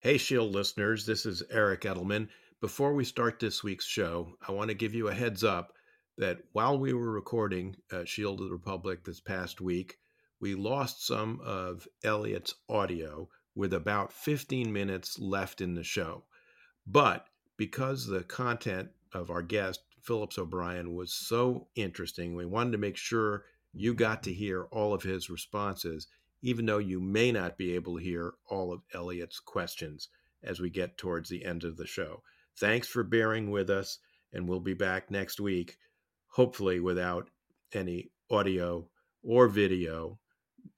[0.00, 2.28] Hey, Shield listeners, this is Eric Edelman.
[2.60, 5.72] Before we start this week's show, I want to give you a heads up
[6.16, 9.98] that while we were recording uh, Shield of the Republic this past week,
[10.38, 16.22] we lost some of Eliot's audio with about 15 minutes left in the show.
[16.86, 17.26] But
[17.56, 22.96] because the content of our guest, Phillips O'Brien, was so interesting, we wanted to make
[22.96, 26.06] sure you got to hear all of his responses
[26.42, 30.08] even though you may not be able to hear all of Eliot's questions
[30.42, 32.22] as we get towards the end of the show.
[32.58, 33.98] Thanks for bearing with us,
[34.32, 35.76] and we'll be back next week,
[36.28, 37.30] hopefully without
[37.72, 38.88] any audio
[39.22, 40.18] or video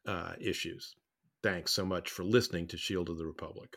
[0.06, 0.94] uh, issues.
[1.42, 3.76] Thanks so much for listening to Shield of the Republic.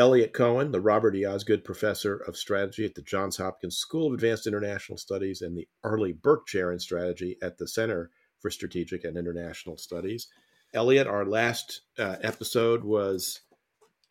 [0.00, 1.26] Eliot Cohen, the Robert E.
[1.26, 5.68] Osgood Professor of Strategy at the Johns Hopkins School of Advanced International Studies and the
[5.84, 10.28] Arleigh Burke Chair in Strategy at the Center for Strategic and International Studies.
[10.72, 13.42] Eliot, our last uh, episode was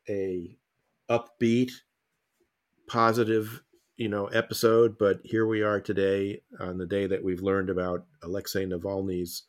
[0.08, 0.56] a
[1.10, 1.72] upbeat,
[2.88, 3.64] positive,
[3.98, 8.06] you know, episode, but here we are today on the day that we've learned about
[8.22, 9.42] Alexei Navalny's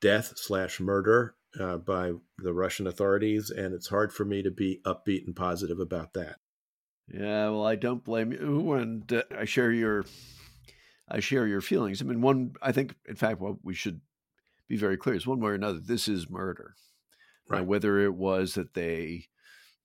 [0.00, 4.80] death slash murder uh, by the Russian authorities, and it's hard for me to be
[4.84, 6.36] upbeat and positive about that.
[7.12, 10.04] Yeah, well, I don't blame you, and uh, I share your
[11.08, 12.00] I share your feelings.
[12.00, 14.00] I mean, one, I think, in fact, what we should
[14.68, 16.74] be very clear is one way or another, this is murder.
[17.46, 17.58] Right.
[17.58, 19.26] Now, whether it was that they,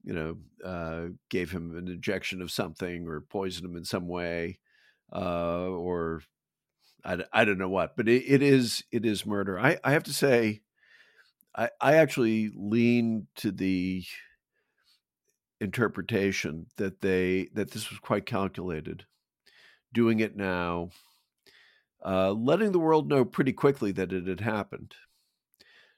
[0.01, 4.59] you know, uh, gave him an injection of something or poisoned him in some way,
[5.13, 6.21] uh, or
[7.03, 9.59] I, I don't know what, but it, it is it is murder.
[9.59, 10.61] I, I have to say,
[11.59, 14.03] I, I actually lean to the
[15.59, 19.05] interpretation that they that this was quite calculated
[19.93, 20.89] doing it now
[22.05, 24.93] uh, letting the world know pretty quickly that it had happened.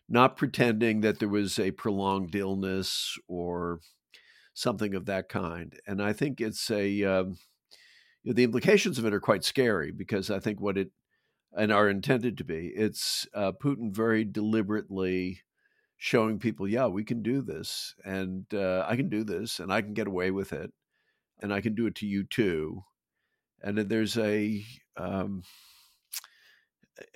[0.09, 3.81] Not pretending that there was a prolonged illness or
[4.53, 7.37] something of that kind and i think it's a um,
[8.23, 10.91] you know, the implications of it are quite scary because i think what it
[11.53, 15.41] and are intended to be it's uh, putin very deliberately
[16.03, 19.83] showing people, yeah, we can do this, and uh, I can do this, and I
[19.83, 20.73] can get away with it,
[21.39, 22.81] and I can do it to you too.
[23.61, 24.65] And there's a
[24.97, 25.43] um,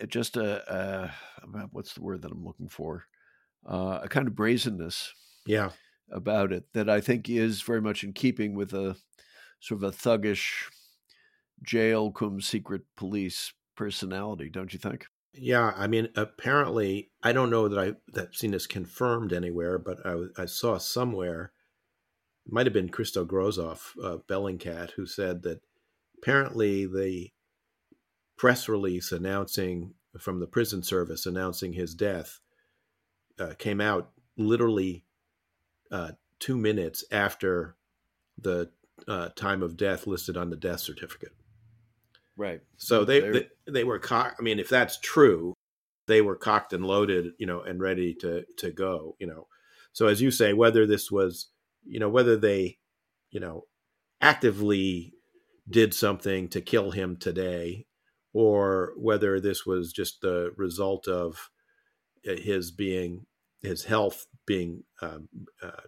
[0.08, 3.06] just a, a, what's the word that I'm looking for?
[3.68, 5.16] Uh, a kind of brazenness,
[5.48, 5.72] yeah,
[6.12, 8.96] about it that I think is very much in keeping with a
[9.62, 10.70] sort of a thuggish
[11.64, 15.08] jail cum secret police personality, don't you think?
[15.38, 20.06] Yeah, I mean, apparently, I don't know that I that seen this confirmed anywhere, but
[20.06, 21.52] I, I saw somewhere,
[22.48, 25.62] might have been Christo Grozev, uh, Bellingcat, who said that
[26.18, 27.32] apparently the
[28.38, 32.40] press release announcing from the prison service announcing his death
[33.40, 35.04] uh, came out literally
[35.92, 37.76] uh, two minutes after
[38.38, 38.70] the
[39.08, 41.34] uh, time of death listed on the death certificate.
[42.38, 42.62] Right.
[42.78, 44.36] So they, they, they were cocked.
[44.40, 45.54] I mean, if that's true,
[46.08, 49.48] they were cocked and loaded, you know, and ready to to go, you know.
[49.94, 51.48] So as you say, whether this was,
[51.86, 52.78] you know, whether they,
[53.32, 53.64] you know,
[54.22, 55.14] actively
[55.70, 57.86] did something to kill him today,
[58.34, 61.50] or whether this was just the result of
[62.28, 63.26] uh, his being
[63.62, 65.28] his health being um,
[65.64, 65.82] uh,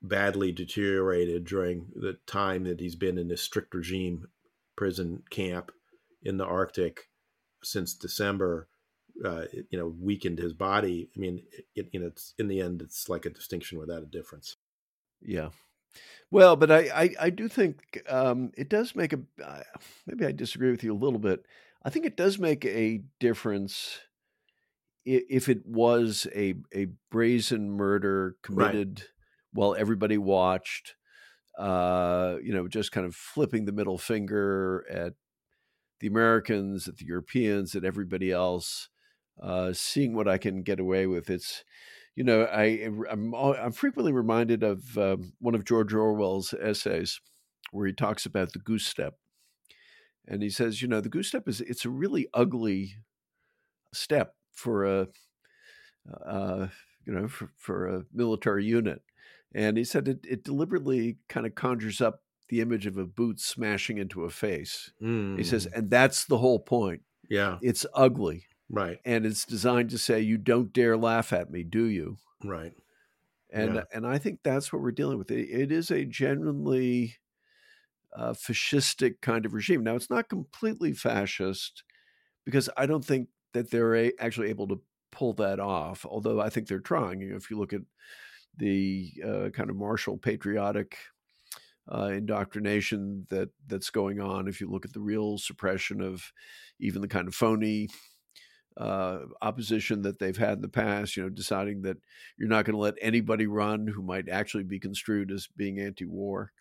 [0.00, 4.26] badly deteriorated during the time that he's been in this strict regime
[4.76, 5.72] prison camp
[6.22, 7.08] in the Arctic
[7.62, 8.68] since December,
[9.24, 11.10] uh, it, you know, weakened his body.
[11.16, 11.42] I mean,
[11.74, 14.56] it, you know, it's in the end, it's like a distinction without a difference.
[15.20, 15.50] Yeah.
[16.30, 19.20] Well, but I, I, I do think um, it does make a.
[19.44, 19.62] Uh,
[20.06, 21.44] maybe I disagree with you a little bit.
[21.84, 23.98] I think it does make a difference
[25.04, 29.08] if it was a a brazen murder committed right.
[29.52, 30.94] while everybody watched
[31.58, 35.14] uh, you know, just kind of flipping the middle finger at
[36.00, 38.88] the Americans, at the Europeans, at everybody else,
[39.40, 41.30] uh, seeing what I can get away with.
[41.30, 41.64] It's,
[42.16, 47.20] you know, I I'm, I'm frequently reminded of um, one of George Orwell's essays
[47.70, 49.14] where he talks about the goose step,
[50.26, 52.96] and he says, you know, the goose step is it's a really ugly
[53.94, 55.08] step for a
[56.26, 56.66] uh,
[57.06, 59.02] you know for, for a military unit,
[59.54, 63.40] and he said it, it deliberately kind of conjures up the image of a boot
[63.40, 64.92] smashing into a face.
[65.02, 65.38] Mm.
[65.38, 65.78] He says, mm.
[65.78, 67.02] and that's the whole point.
[67.28, 68.98] Yeah, it's ugly, right?
[69.04, 72.18] And it's designed to say, you don't dare laugh at me, do you?
[72.44, 72.72] Right.
[73.50, 73.82] And yeah.
[73.92, 75.30] and I think that's what we're dealing with.
[75.30, 77.16] it, it is a genuinely
[78.16, 79.84] uh, fascistic kind of regime.
[79.84, 81.84] Now, it's not completely fascist
[82.44, 86.06] because I don't think that they're a, actually able to pull that off.
[86.08, 87.20] Although I think they're trying.
[87.20, 87.82] You know, if you look at
[88.56, 90.96] the uh, kind of martial patriotic
[91.92, 96.32] uh, indoctrination that that's going on, if you look at the real suppression of
[96.78, 97.88] even the kind of phony
[98.76, 101.96] uh, opposition that they've had in the past, you know, deciding that
[102.38, 106.52] you're not going to let anybody run who might actually be construed as being anti-war.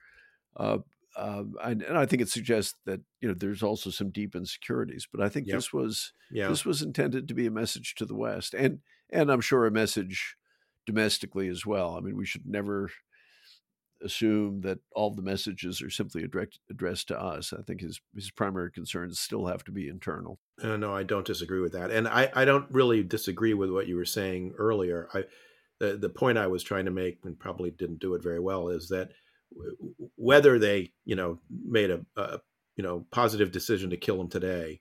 [0.57, 0.79] Uh,
[1.15, 5.07] uh, and, and, I think it suggests that you know there's also some deep insecurities.
[5.11, 5.57] But I think yep.
[5.57, 6.47] this was yeah.
[6.47, 8.79] this was intended to be a message to the West, and
[9.09, 10.37] and I'm sure a message
[10.85, 11.95] domestically as well.
[11.95, 12.89] I mean, we should never
[14.03, 17.53] assume that all the messages are simply addressed, addressed to us.
[17.53, 20.39] I think his his primary concerns still have to be internal.
[20.61, 23.87] Uh, no, I don't disagree with that, and I, I don't really disagree with what
[23.87, 25.07] you were saying earlier.
[25.13, 25.23] I
[25.79, 28.69] the the point I was trying to make and probably didn't do it very well
[28.69, 29.09] is that
[30.15, 32.39] whether they you know made a, a
[32.75, 34.79] you know positive decision to kill him today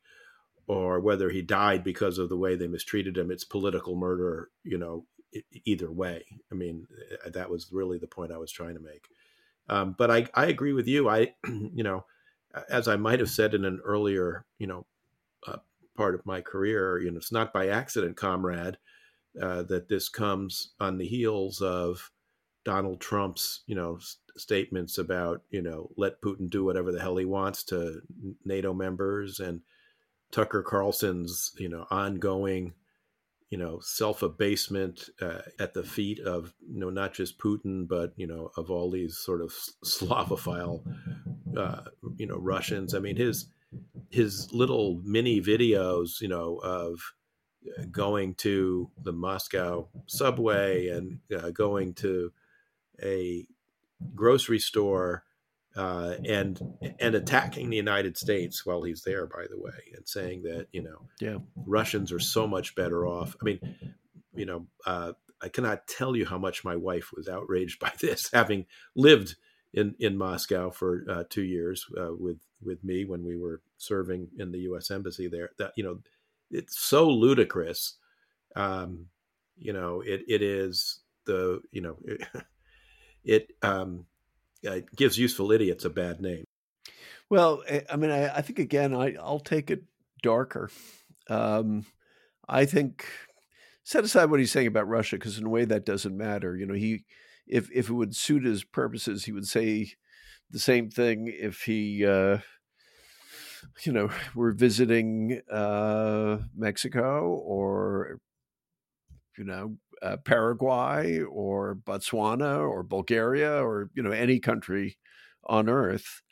[0.69, 4.79] or whether he died because of the way they mistreated him it's political murder you
[4.79, 5.05] know
[5.65, 6.25] either way.
[6.51, 6.87] I mean
[7.27, 9.09] uh, that was really the point i was trying to make.
[9.69, 11.09] Um, but I, I agree with you.
[11.09, 12.05] I you know
[12.69, 14.85] as i might have said in an earlier you know
[15.47, 15.59] uh,
[15.97, 18.77] part of my career you know it's not by accident comrade
[19.41, 22.11] uh, that this comes on the heels of
[22.65, 23.99] Donald Trump's, you know,
[24.37, 28.01] statements about, you know, let Putin do whatever the hell he wants to
[28.45, 29.61] NATO members and
[30.31, 32.75] Tucker Carlson's, you know, ongoing,
[33.51, 38.13] you know, self abasement uh, at the feet of, you know, not just Putin, but,
[38.17, 39.51] you know, of all these sort of
[39.85, 40.83] Slavophile,
[41.57, 41.83] uh,
[42.17, 42.95] you know, Russians.
[42.95, 43.47] I mean, his,
[44.09, 47.01] his little mini videos, you know, of,
[47.79, 52.33] uh, going to the Moscow subway and uh, going to
[53.03, 53.47] a
[54.15, 55.25] grocery store
[55.77, 56.61] uh, and
[56.99, 60.83] and attacking the United States while he's there, by the way, and saying that you
[60.83, 63.37] know, yeah, Russians are so much better off.
[63.41, 63.61] I mean,
[64.35, 68.31] you know, uh, I cannot tell you how much my wife was outraged by this,
[68.33, 69.37] having lived
[69.73, 74.29] in in Moscow for uh, two years uh, with with me when we were serving
[74.39, 74.91] in the U.S.
[74.91, 75.51] embassy there.
[75.59, 76.01] That you know,
[76.51, 77.95] it's so ludicrous.
[78.57, 79.07] Um,
[79.57, 81.97] you know, it it is the you know.
[82.05, 82.23] It,
[83.23, 84.07] it um,
[84.69, 86.45] uh, gives useful idiots a bad name.
[87.29, 89.85] Well, eh, I mean, I, I think again, I, will take it
[90.23, 90.71] darker.
[91.29, 91.87] Um,
[92.49, 93.07] I think
[93.85, 96.57] set aside what he's saying about Russia, because in a way that doesn't matter.
[96.57, 97.05] You know, he
[97.47, 99.93] if if it would suit his purposes, he would say
[100.51, 102.05] the same thing if he.
[102.05, 102.39] Uh,
[103.85, 108.19] you know, were visiting uh, Mexico or,
[109.37, 114.99] you know, uh, Paraguay or Botswana or Bulgaria or you know any country
[115.45, 116.23] on earth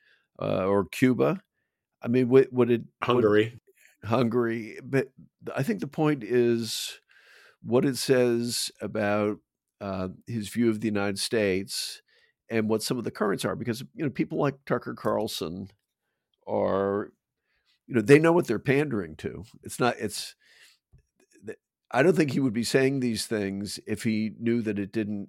[0.41, 1.41] uh, or Cuba.
[2.03, 3.61] I mean, would, would it Hungary?
[4.03, 5.09] Would, Hungary, but
[5.55, 7.01] I think the point is
[7.63, 9.39] what it says about
[9.81, 12.01] uh, his view of the United States
[12.49, 15.71] and what some of the currents are, because you know people like Tucker Carlson
[16.47, 17.13] are,
[17.87, 19.45] you know, they know what they're pandering to.
[19.63, 19.97] It's not.
[19.99, 20.35] It's
[21.91, 25.29] I don't think he would be saying these things if he knew that it didn't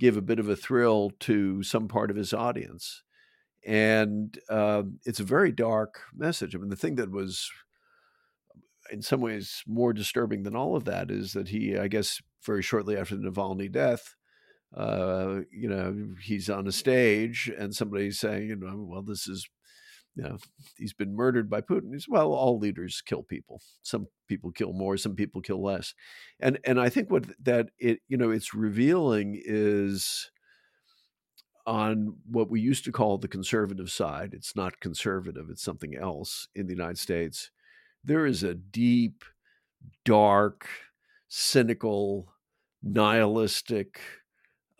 [0.00, 3.02] give a bit of a thrill to some part of his audience.
[3.64, 6.54] And uh, it's a very dark message.
[6.54, 7.48] I mean, the thing that was
[8.90, 12.62] in some ways more disturbing than all of that is that he, I guess, very
[12.62, 14.16] shortly after the Navalny death,
[14.76, 19.48] uh, you know, he's on a stage and somebody's saying, you know, well, this is
[20.14, 20.36] you know,
[20.76, 21.92] he's been murdered by Putin.
[21.92, 23.62] He's, well, all leaders kill people.
[23.82, 25.94] Some people kill more, some people kill less.
[26.40, 30.30] And and I think what that it you know it's revealing is
[31.64, 34.34] on what we used to call the conservative side.
[34.34, 37.50] It's not conservative, it's something else in the United States.
[38.04, 39.24] There is a deep,
[40.04, 40.68] dark,
[41.28, 42.32] cynical,
[42.82, 44.00] nihilistic,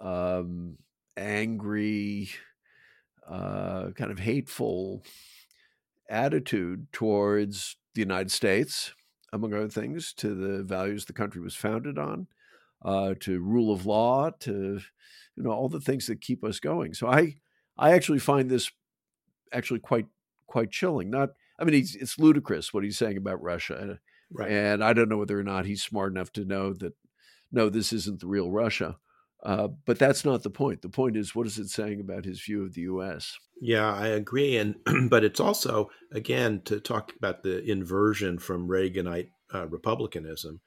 [0.01, 0.77] um,
[1.17, 2.31] angry,
[3.29, 5.05] uh, kind of hateful
[6.09, 8.95] attitude towards the United States,
[9.33, 12.27] among other things, to the values the country was founded on,
[12.85, 14.81] uh, to rule of law, to
[15.37, 16.95] you know all the things that keep us going.
[16.95, 17.37] So I
[17.79, 18.71] I actually find this
[19.53, 20.07] actually quite
[20.47, 21.11] quite chilling.
[21.11, 23.99] Not I mean it's ludicrous what he's saying about Russia.
[24.35, 24.51] Right.
[24.51, 26.95] And I don't know whether or not he's smart enough to know that,
[27.51, 28.97] no, this isn't the real Russia.
[29.45, 30.83] Uh, but that's not the point.
[30.83, 33.37] The point is, what is it saying about his view of the U.S.?
[33.61, 34.57] Yeah, I agree.
[34.57, 34.77] And
[35.11, 40.61] but it's also again to talk about the inversion from Reaganite uh, republicanism.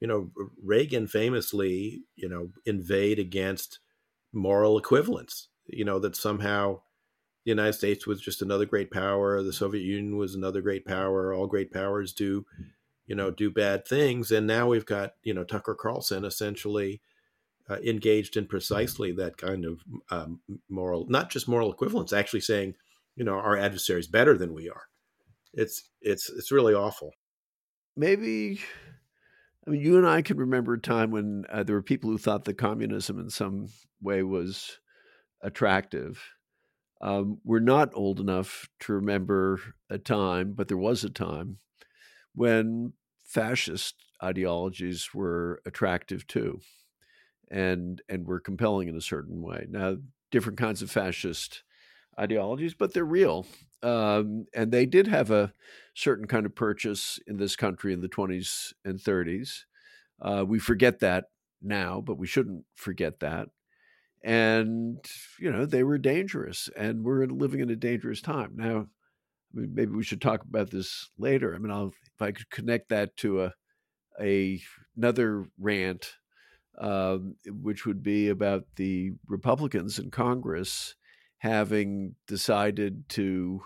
[0.00, 0.30] You know,
[0.62, 3.78] Reagan famously, you know, invade against
[4.32, 5.48] moral equivalence.
[5.66, 6.80] You know that somehow
[7.44, 11.32] the United States was just another great power, the Soviet Union was another great power.
[11.32, 12.44] All great powers do,
[13.06, 17.00] you know, do bad things, and now we've got you know Tucker Carlson essentially
[17.68, 22.74] uh, engaged in precisely that kind of um, moral, not just moral equivalence, actually saying,
[23.14, 24.84] you know, our adversary is better than we are.
[25.52, 27.12] It's it's it's really awful.
[27.96, 28.60] Maybe,
[29.66, 32.18] I mean, you and I can remember a time when uh, there were people who
[32.18, 33.68] thought that communism in some
[34.00, 34.78] way was
[35.42, 36.22] attractive.
[37.00, 39.60] Um, we're not old enough to remember
[39.90, 41.58] a time, but there was a time
[42.34, 42.92] when
[43.24, 46.60] fascist ideologies were attractive too
[47.50, 49.66] and and were compelling in a certain way.
[49.68, 49.96] Now,
[50.30, 51.62] different kinds of fascist
[52.18, 53.46] ideologies, but they're real,
[53.82, 55.52] um, and they did have a
[55.94, 59.64] certain kind of purchase in this country in the 20s and 30s.
[60.20, 61.26] Uh, we forget that
[61.62, 63.48] now, but we shouldn't forget that.
[64.24, 65.04] And
[65.38, 68.88] you know they were dangerous, and we're living in a dangerous time now.
[69.54, 71.54] Maybe we should talk about this later.
[71.54, 73.54] I mean, I'll, if I could connect that to a,
[74.20, 74.60] a
[74.96, 76.17] another rant
[76.80, 80.94] um, which would be about the Republicans in Congress
[81.38, 83.62] having decided to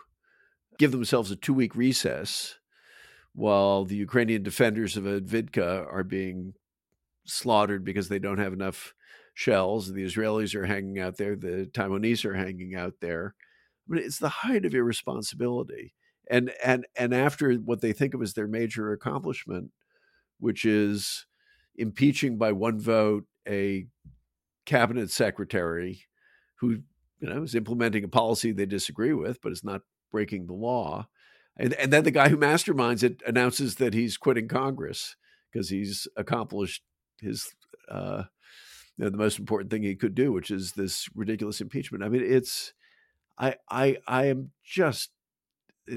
[0.79, 2.59] give themselves a two week recess
[3.35, 6.55] while the Ukrainian defenders of Avdiivka are being
[7.25, 8.95] slaughtered because they don't have enough
[9.35, 9.93] shells.
[9.93, 13.35] The Israelis are hanging out there, the Taiwanese are hanging out there.
[13.89, 15.95] Mean, it's the height of irresponsibility.
[16.31, 19.71] And and and after what they think of as their major accomplishment,
[20.39, 21.27] which is
[21.77, 23.87] impeaching by one vote a
[24.65, 26.03] cabinet secretary
[26.61, 26.83] who
[27.21, 31.09] you know is implementing a policy they disagree with, but is not breaking the law.
[31.57, 35.17] And and then the guy who masterminds it announces that he's quitting Congress
[35.53, 36.83] because he's accomplished
[37.21, 37.55] his
[37.91, 38.25] uh,
[38.97, 42.05] you know, the most important thing he could do, which is this ridiculous impeachment.
[42.05, 42.73] I mean, it's
[43.39, 45.11] I I I am just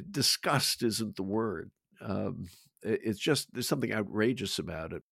[0.10, 1.72] disgust isn't the word.
[2.02, 2.48] Um,
[2.82, 5.04] it's just there's something outrageous about it.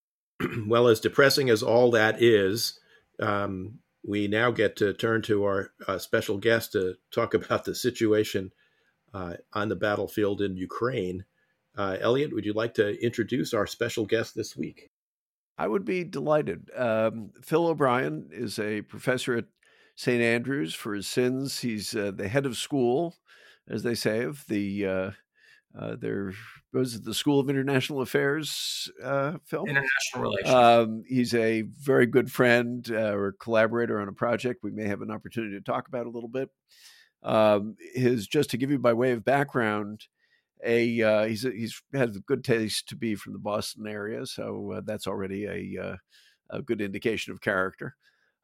[0.68, 2.80] well, as depressing as all that is,
[3.20, 7.76] um, we now get to turn to our uh, special guest to talk about the
[7.76, 8.52] situation
[9.14, 11.26] uh, on the battlefield in Ukraine.
[11.76, 14.90] Uh, Eliot, would you like to introduce our special guest this week?
[15.58, 16.70] I would be delighted.
[16.76, 19.46] Um, Phil O'Brien is a professor at
[19.96, 20.22] St.
[20.22, 21.60] Andrews for his sins.
[21.60, 23.16] He's uh, the head of school,
[23.68, 25.14] as they say, of the
[25.78, 26.34] uh, there
[26.72, 29.68] was the School of International Affairs uh, film.
[29.68, 30.54] International Relations.
[30.54, 35.02] Um, he's a very good friend uh, or collaborator on a project we may have
[35.02, 36.50] an opportunity to talk about a little bit.
[37.24, 40.08] Um, his just to give you by way of background,
[40.64, 44.26] a uh, he's a, he's had a good taste to be from the Boston area,
[44.26, 45.96] so uh, that's already a uh,
[46.50, 47.96] a good indication of character.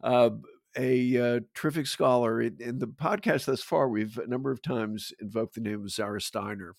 [0.01, 0.31] Uh,
[0.77, 3.89] a uh, terrific scholar in, in, the podcast thus far.
[3.89, 6.75] We've a number of times invoked the name of Zara Steiner,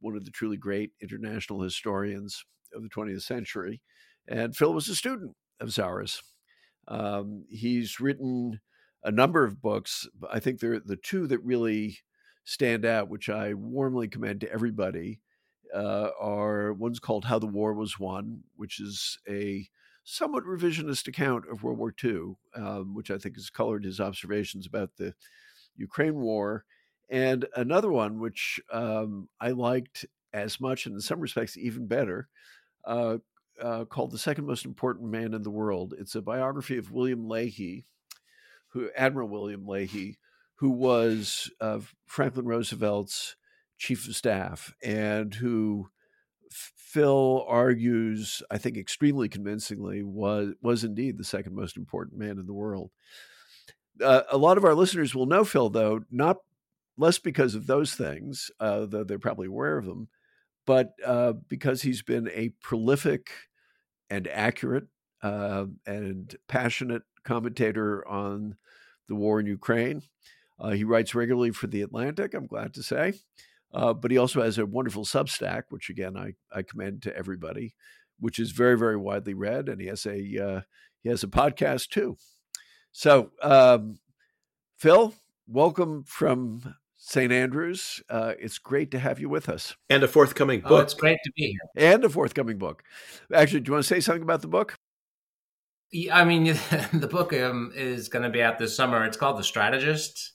[0.00, 2.44] one of the truly great international historians
[2.74, 3.80] of the 20th century.
[4.26, 6.22] And Phil was a student of Zara's.
[6.86, 8.60] Um, he's written
[9.02, 10.06] a number of books.
[10.30, 11.98] I think they're the two that really
[12.44, 15.20] stand out, which I warmly commend to everybody,
[15.74, 19.68] uh, are one's called How the War Was Won, which is a
[20.04, 24.66] somewhat revisionist account of World War II, um, which I think has colored his observations
[24.66, 25.14] about the
[25.76, 26.64] Ukraine war
[27.08, 32.28] and another one which um, I liked as much, and in some respects even better,
[32.84, 33.18] uh,
[33.60, 37.28] uh, called "The Second Most Important Man in the World." It's a biography of William
[37.28, 37.84] Leahy,
[38.68, 40.18] who Admiral William Leahy,
[40.56, 43.36] who was uh, Franklin Roosevelt's
[43.78, 45.88] chief of staff, and who
[46.50, 52.46] Phil argues, I think, extremely convincingly, was was indeed the second most important man in
[52.46, 52.90] the world.
[54.02, 56.38] Uh, a lot of our listeners will know Phil, though, not
[56.98, 60.08] less because of those things, uh, though they're probably aware of them,
[60.66, 63.30] but uh, because he's been a prolific
[64.10, 64.88] and accurate
[65.22, 68.56] uh, and passionate commentator on
[69.08, 70.02] the war in Ukraine.
[70.60, 73.14] Uh, he writes regularly for The Atlantic, I'm glad to say.
[73.72, 77.74] Uh, but he also has a wonderful Substack, which again I, I commend to everybody,
[78.18, 80.60] which is very very widely read, and he has a uh,
[81.02, 82.16] he has a podcast too.
[82.92, 83.98] So, um,
[84.78, 85.14] Phil,
[85.46, 86.74] welcome from
[87.08, 87.32] St.
[87.32, 89.74] Andrews, uh, it's great to have you with us.
[89.88, 90.70] And a forthcoming book.
[90.70, 91.88] Oh, it's great to be here.
[91.90, 92.82] And a forthcoming book.
[93.32, 94.76] Actually, do you want to say something about the book?
[95.90, 96.44] Yeah, I mean,
[96.92, 99.06] the book um, is going to be out this summer.
[99.06, 100.32] It's called The Strategist,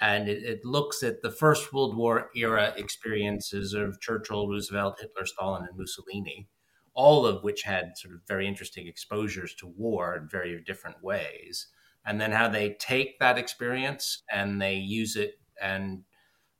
[0.00, 5.24] and it, it, looks at the First World War era experiences of Churchill, Roosevelt, Hitler,
[5.24, 6.48] Stalin, and Mussolini,
[6.94, 11.68] all of which had sort of very interesting exposures to war in very different ways.
[12.04, 16.02] And then how they take that experience and they use it and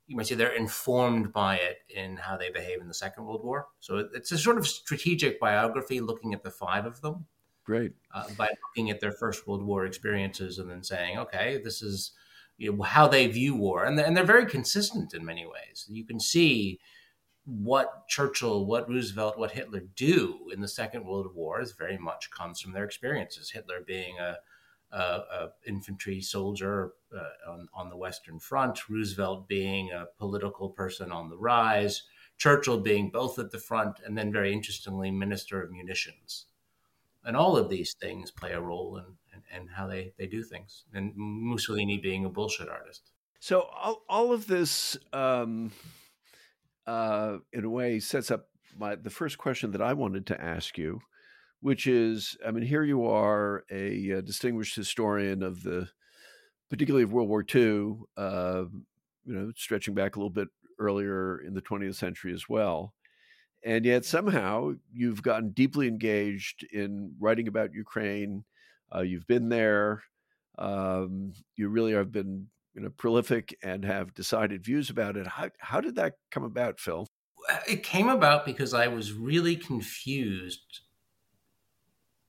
[0.06, 3.44] you might say they're informed by it in how they behave in the Second World
[3.44, 3.68] War.
[3.80, 7.26] So it's a sort of strategic biography looking at the five of them.
[7.64, 7.92] Great.
[8.12, 12.12] Uh, by looking at their First World War experiences and then saying, okay, this is
[12.58, 13.84] you know, how they view war.
[13.84, 15.86] And and they're very consistent in many ways.
[15.88, 16.80] You can see
[17.44, 22.30] what Churchill, what Roosevelt, what Hitler do in the Second World War is very much
[22.30, 23.50] comes from their experiences.
[23.50, 24.36] Hitler being a
[24.92, 31.30] uh, infantry soldier uh, on, on the Western Front, Roosevelt being a political person on
[31.30, 32.02] the rise,
[32.36, 36.46] Churchill being both at the front and then, very interestingly, Minister of Munitions.
[37.24, 40.42] And all of these things play a role in, in, in how they, they do
[40.42, 43.10] things, and Mussolini being a bullshit artist.
[43.38, 45.72] So, all, all of this, um,
[46.86, 50.76] uh, in a way, sets up my, the first question that I wanted to ask
[50.76, 51.00] you
[51.62, 55.88] which is, I mean, here you are, a, a uh, distinguished historian of the,
[56.68, 58.64] particularly of World War II, uh,
[59.24, 60.48] you know, stretching back a little bit
[60.80, 62.92] earlier in the 20th century as well.
[63.64, 68.44] And yet somehow you've gotten deeply engaged in writing about Ukraine.
[68.92, 70.02] Uh, you've been there.
[70.58, 75.28] Um, you really have been you know, prolific and have decided views about it.
[75.28, 77.06] How, how did that come about, Phil?
[77.68, 80.80] It came about because I was really confused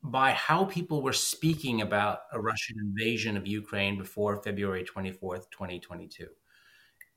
[0.04, 6.28] by how people were speaking about a Russian invasion of Ukraine before February 24th, 2022.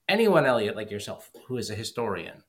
[0.09, 2.45] Anyone, Eliot, like yourself, who is a historian,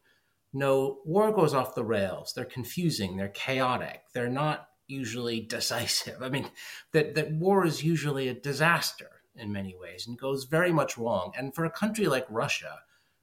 [0.54, 2.34] know war goes off the rails.
[2.34, 6.22] They're confusing, they're chaotic, they're not usually decisive.
[6.22, 6.50] I mean,
[6.92, 11.32] that, that war is usually a disaster in many ways and goes very much wrong.
[11.36, 12.80] And for a country like Russia,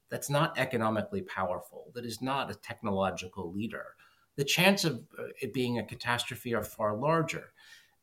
[0.09, 3.95] that's not economically powerful, that is not a technological leader,
[4.35, 7.51] the chance of uh, it being a catastrophe are far larger.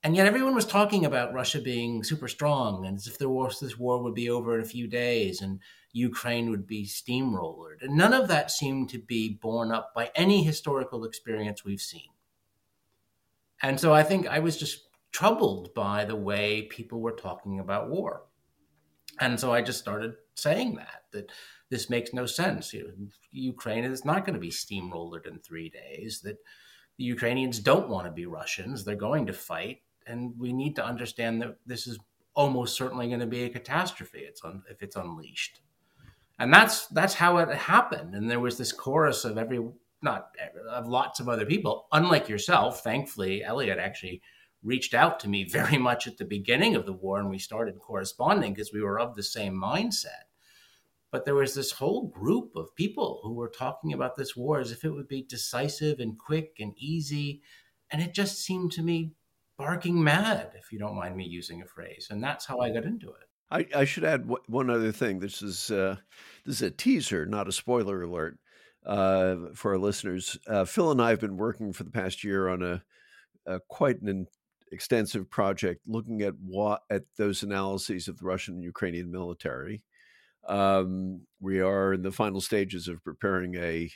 [0.05, 4.03] And yet everyone was talking about Russia being super strong and as if this war
[4.03, 5.61] would be over in a few days and
[5.93, 7.83] Ukraine would be steamrollered.
[7.83, 12.11] And none of that seemed to be borne up by any historical experience we've seen.
[13.63, 17.89] And so I think I was just troubled by the way people were talking about
[17.89, 18.25] war.
[19.21, 21.31] And so I just started saying that, that
[21.73, 22.75] this makes no sense.
[22.75, 26.21] You know, Ukraine is not going to be steamrolled in three days.
[26.21, 26.37] That
[26.99, 28.85] the Ukrainians don't want to be Russians.
[28.85, 31.99] They're going to fight, and we need to understand that this is
[32.35, 34.19] almost certainly going to be a catastrophe.
[34.19, 35.63] It's un, if it's unleashed,
[36.39, 38.15] and that's that's how it happened.
[38.15, 39.67] And there was this chorus of every
[40.03, 40.27] not
[40.69, 41.87] of lots of other people.
[41.93, 44.21] Unlike yourself, thankfully, Eliot actually
[44.63, 47.79] reached out to me very much at the beginning of the war, and we started
[47.79, 50.29] corresponding because we were of the same mindset.
[51.13, 54.73] But there was this whole group of people who were talking about this war as
[54.73, 57.43] if it would be decisive and quick and easy.
[57.91, 59.13] And it just seemed to me
[59.59, 62.09] barking mad, if you don't mind me using a phrase.
[62.11, 63.29] And that's how I got into it.
[63.51, 65.19] I, I should add one other thing.
[65.19, 65.97] This is uh,
[66.47, 68.39] this is a teaser, not a spoiler alert
[68.87, 70.39] uh, for our listeners.
[70.47, 72.83] Uh, Phil and I have been working for the past year on a,
[73.47, 74.27] a quite an
[74.73, 79.83] extensive project looking at what at those analyses of the Russian and Ukrainian military.
[80.49, 83.91] Um, we are in the final stages of preparing a,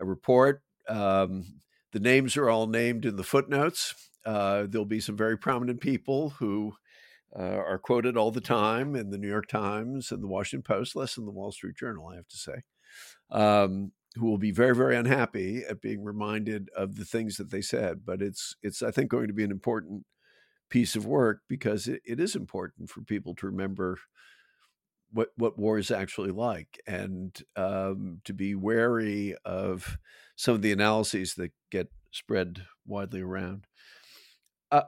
[0.00, 0.62] a report.
[0.88, 1.60] Um,
[1.92, 3.94] the names are all named in the footnotes.
[4.24, 6.74] Uh, there'll be some very prominent people who
[7.36, 10.96] uh, are quoted all the time in the New York Times and the Washington Post,
[10.96, 12.62] less in the Wall Street Journal, I have to say,
[13.30, 17.62] um, who will be very, very unhappy at being reminded of the things that they
[17.62, 18.04] said.
[18.04, 20.04] But it's, it's I think, going to be an important
[20.68, 23.98] piece of work because it, it is important for people to remember
[25.12, 29.98] what what war is actually like, and um, to be wary of
[30.36, 33.66] some of the analyses that get spread widely around.
[34.70, 34.82] Uh,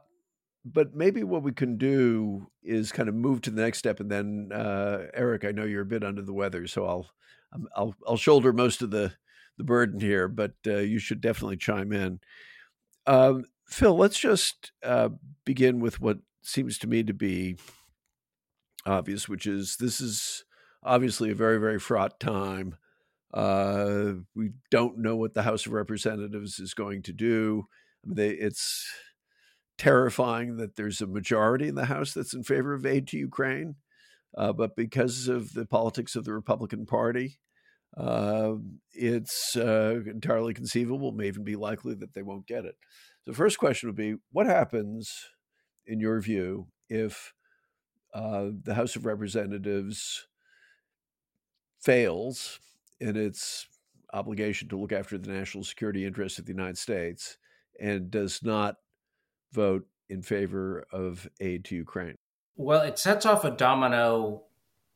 [0.65, 4.11] but maybe what we can do is kind of move to the next step, and
[4.11, 7.11] then uh, Eric, I know you're a bit under the weather, so I'll
[7.53, 9.13] um, I'll I'll shoulder most of the
[9.59, 12.21] the burden here, but uh, you should definitely chime in.
[13.07, 15.11] Um, Phil, let's just uh,
[15.45, 17.57] begin with what seems to me to be
[18.87, 20.45] obvious, which is this is
[20.83, 22.77] obviously a very, very fraught time.
[23.33, 27.67] Uh, we don't know what the House of Representatives is going to do.
[28.07, 28.87] They, it's
[29.79, 33.77] terrifying that there's a majority in the House that's in favor of aid to Ukraine.
[34.37, 37.39] uh, but because of the politics of the Republican Party,
[37.97, 38.55] uh,
[38.93, 42.77] it's entirely conceivable, may even be likely that they won't get it.
[43.27, 45.13] The first question would be what happens,
[45.87, 47.35] in your view, if
[48.15, 50.27] uh, the House of Representatives
[51.81, 52.61] fails
[53.01, 53.67] in its
[54.13, 57.39] obligation to look after the national security interests of the United States
[57.81, 58.77] and does not
[59.53, 62.17] vote in favor of aid to Ukraine?
[62.57, 64.43] Well, it sets off a domino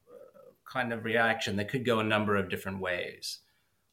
[0.08, 3.40] uh, kind of reaction that could go a number of different ways.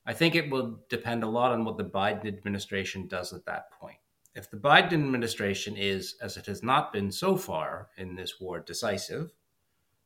[0.05, 3.71] I think it will depend a lot on what the Biden administration does at that
[3.71, 3.97] point.
[4.35, 8.59] If the Biden administration is, as it has not been so far in this war,
[8.59, 9.31] decisive,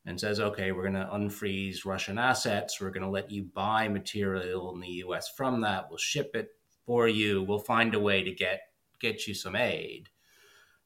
[0.05, 2.79] and says, okay, we're going to unfreeze Russian assets.
[2.79, 5.87] We're going to let you buy material in the US from that.
[5.89, 6.49] We'll ship it
[6.85, 7.43] for you.
[7.43, 8.61] We'll find a way to get,
[8.99, 10.09] get you some aid.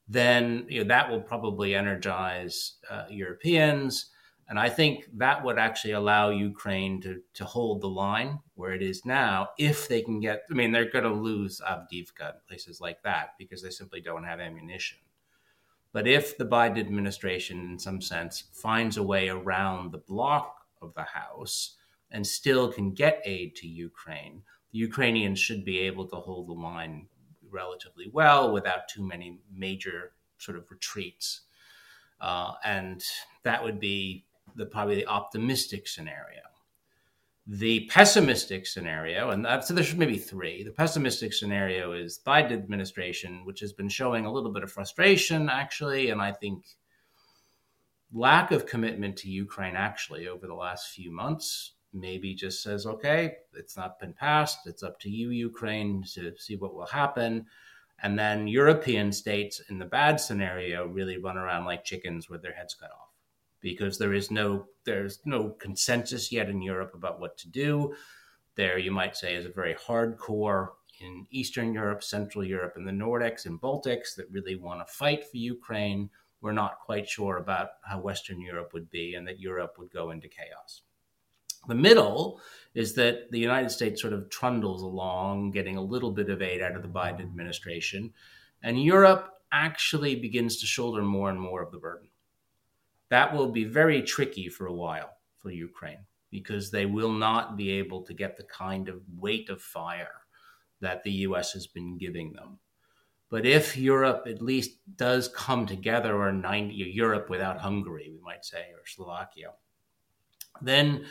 [0.08, 4.10] Then you know, that will probably energize uh, Europeans.
[4.48, 8.82] And I think that would actually allow Ukraine to, to hold the line where it
[8.82, 12.80] is now if they can get, I mean, they're going to lose Avdiivka and places
[12.80, 14.98] like that because they simply don't have ammunition.
[15.92, 20.94] But if the Biden administration, in some sense, finds a way around the block of
[20.94, 21.76] the House
[22.10, 26.54] and still can get aid to Ukraine, the Ukrainians should be able to hold the
[26.54, 27.06] line
[27.50, 31.42] relatively well without too many major sort of retreats.
[32.20, 33.02] Uh, and
[33.44, 34.24] that would be
[34.56, 36.40] the probably the optimistic scenario.
[37.46, 40.62] The pessimistic scenario, and so there's maybe three.
[40.62, 45.48] The pessimistic scenario is Biden administration, which has been showing a little bit of frustration,
[45.48, 46.64] actually, and I think
[48.12, 51.72] lack of commitment to Ukraine actually over the last few months.
[51.92, 54.66] Maybe just says, okay, it's not been passed.
[54.66, 57.46] It's up to you, Ukraine, to see what will happen.
[58.02, 62.54] And then European states in the bad scenario really run around like chickens with their
[62.54, 63.11] heads cut off
[63.62, 67.94] because there is no there's no consensus yet in Europe about what to do.
[68.56, 70.70] There, you might say, is a very hardcore
[71.00, 75.24] in Eastern Europe, Central Europe, and the Nordics and Baltics that really want to fight
[75.24, 76.10] for Ukraine.
[76.40, 80.10] We're not quite sure about how Western Europe would be, and that Europe would go
[80.10, 80.82] into chaos.
[81.68, 82.40] The middle
[82.74, 86.60] is that the United States sort of trundles along, getting a little bit of aid
[86.60, 88.12] out of the Biden administration,
[88.64, 92.08] and Europe actually begins to shoulder more and more of the burden
[93.12, 97.70] that will be very tricky for a while for Ukraine because they will not be
[97.72, 100.22] able to get the kind of weight of fire
[100.80, 102.58] that the US has been giving them.
[103.28, 108.46] But if Europe at least does come together, or 90, Europe without Hungary, we might
[108.46, 109.50] say, or Slovakia,
[110.62, 111.04] then,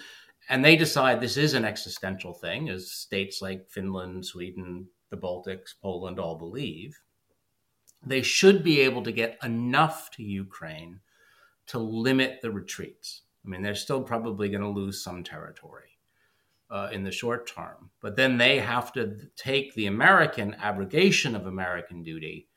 [0.49, 5.75] and they decide this is an existential thing, as states like Finland, Sweden, the Baltics,
[5.79, 6.99] Poland all believe,
[8.03, 10.99] they should be able to get enough to Ukraine
[11.71, 13.21] to limit the retreats.
[13.45, 15.89] I mean, they're still probably going to lose some territory
[16.69, 21.47] uh, in the short term, but then they have to take the American abrogation of
[21.47, 22.47] American duty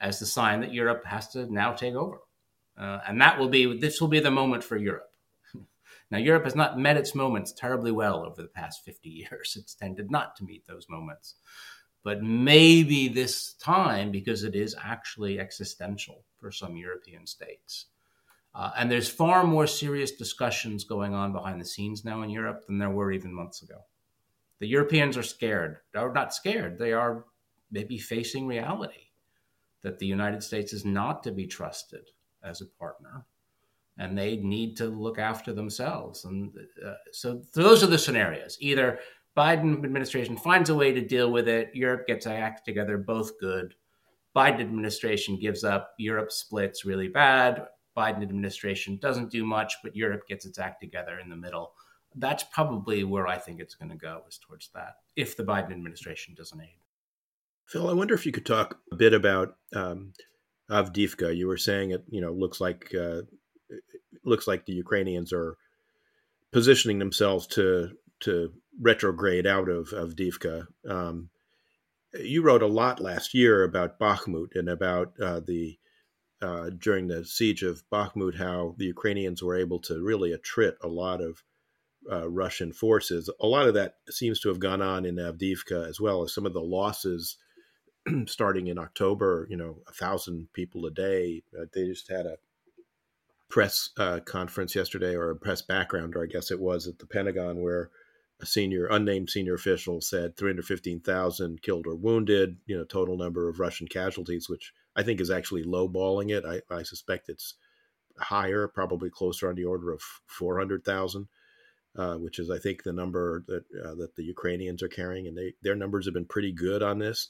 [0.00, 2.18] as the sign that Europe has to now take over.
[2.76, 5.10] Uh, and that will be this will be the moment for Europe.
[6.10, 9.56] now, Europe has not met its moments terribly well over the past 50 years.
[9.58, 11.36] It's tended not to meet those moments.
[12.02, 17.86] But maybe this time, because it is actually existential for some European states,
[18.56, 22.66] uh, and there's far more serious discussions going on behind the scenes now in Europe
[22.66, 23.76] than there were even months ago.
[24.60, 25.76] The Europeans are scared.
[25.92, 26.78] They're not scared.
[26.78, 27.26] They are
[27.70, 29.10] maybe facing reality
[29.82, 32.08] that the United States is not to be trusted
[32.42, 33.26] as a partner
[33.98, 36.24] and they need to look after themselves.
[36.24, 36.52] And
[36.84, 38.56] uh, so, so those are the scenarios.
[38.60, 39.00] Either
[39.36, 43.74] Biden administration finds a way to deal with it, Europe gets act together, both good.
[44.34, 50.28] Biden administration gives up, Europe splits really bad, Biden administration doesn't do much, but Europe
[50.28, 51.72] gets its act together in the middle.
[52.14, 55.72] That's probably where I think it's going to go, is towards that, if the Biden
[55.72, 56.78] administration doesn't aid.
[57.66, 60.12] Phil, I wonder if you could talk a bit about um,
[60.70, 61.36] Avdiivka.
[61.36, 63.22] You were saying it, you know, looks like uh,
[64.24, 65.56] looks like the Ukrainians are
[66.52, 70.66] positioning themselves to to retrograde out of Avdiivka.
[70.88, 71.30] Um,
[72.14, 75.78] you wrote a lot last year about Bakhmut and about uh, the
[76.42, 80.88] uh, during the siege of Bakhmut how the Ukrainians were able to really attrit a
[80.88, 81.42] lot of
[82.10, 83.30] uh, Russian forces.
[83.40, 86.46] A lot of that seems to have gone on in Avdiivka as well as some
[86.46, 87.36] of the losses
[88.26, 89.46] starting in October.
[89.50, 91.42] You know, a thousand people a day.
[91.58, 92.36] Uh, they just had a
[93.48, 97.06] press uh, conference yesterday, or a press background, or I guess it was, at the
[97.06, 97.90] Pentagon, where
[98.40, 102.58] a senior, unnamed senior official said 315,000 killed or wounded.
[102.66, 106.44] You know, total number of Russian casualties, which I think is actually lowballing it.
[106.44, 107.54] I, I suspect it's
[108.18, 111.28] higher, probably closer on the order of 400,000,
[111.96, 115.36] uh, which is, I think, the number that uh, that the Ukrainians are carrying, and
[115.36, 117.28] they their numbers have been pretty good on this.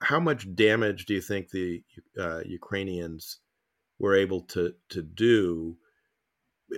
[0.00, 1.82] How much damage do you think the
[2.18, 3.40] uh, Ukrainians
[3.98, 5.76] were able to to do?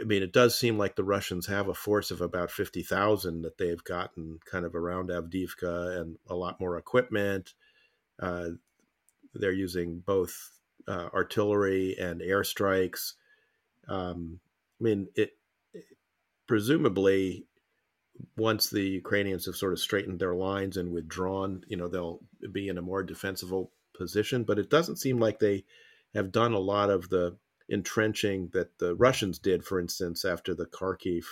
[0.01, 3.59] I mean, it does seem like the Russians have a force of about 50,000 that
[3.59, 7.55] they've gotten kind of around Avdiivka and a lot more equipment.
[8.23, 8.51] Uh,
[9.35, 10.51] they're using both
[10.89, 13.15] uh, artillery and airstrikes.
[13.89, 14.41] Um,
[14.81, 15.31] I mean, it,
[15.73, 15.85] it,
[16.47, 17.47] presumably
[18.37, 22.21] once the Ukrainians have sort of straightened their lines and withdrawn, you know, they'll
[22.53, 24.45] be in a more defensible position.
[24.45, 25.65] But it doesn't seem like they
[26.15, 27.37] have done a lot of the
[27.69, 31.25] entrenching that the Russians did, for instance, after the Kharkiv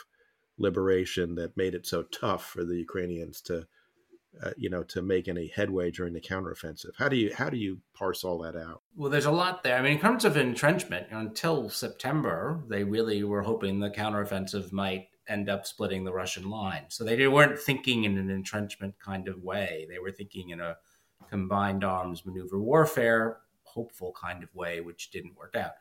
[0.56, 3.66] liberation that made it so tough for the Ukrainians to
[4.42, 6.92] uh, you know, to make any headway during the counteroffensive.
[6.96, 8.82] How do you how do you parse all that out?
[8.96, 9.76] Well, there's a lot there.
[9.76, 15.08] I mean, in terms of entrenchment, until September, they really were hoping the counteroffensive might
[15.28, 16.84] end up splitting the Russian line.
[16.88, 19.86] So they weren't thinking in an entrenchment kind of way.
[19.90, 20.76] They were thinking in a
[21.28, 25.72] combined arms maneuver warfare, hopeful kind of way, which didn't work out.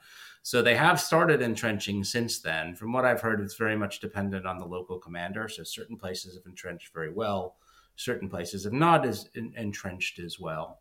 [0.41, 2.76] So they have started entrenching since then.
[2.76, 5.48] From what I've heard, it's very much dependent on the local commander.
[5.48, 7.56] So certain places have entrenched very well
[7.98, 10.80] certain places have not as entrenched as well.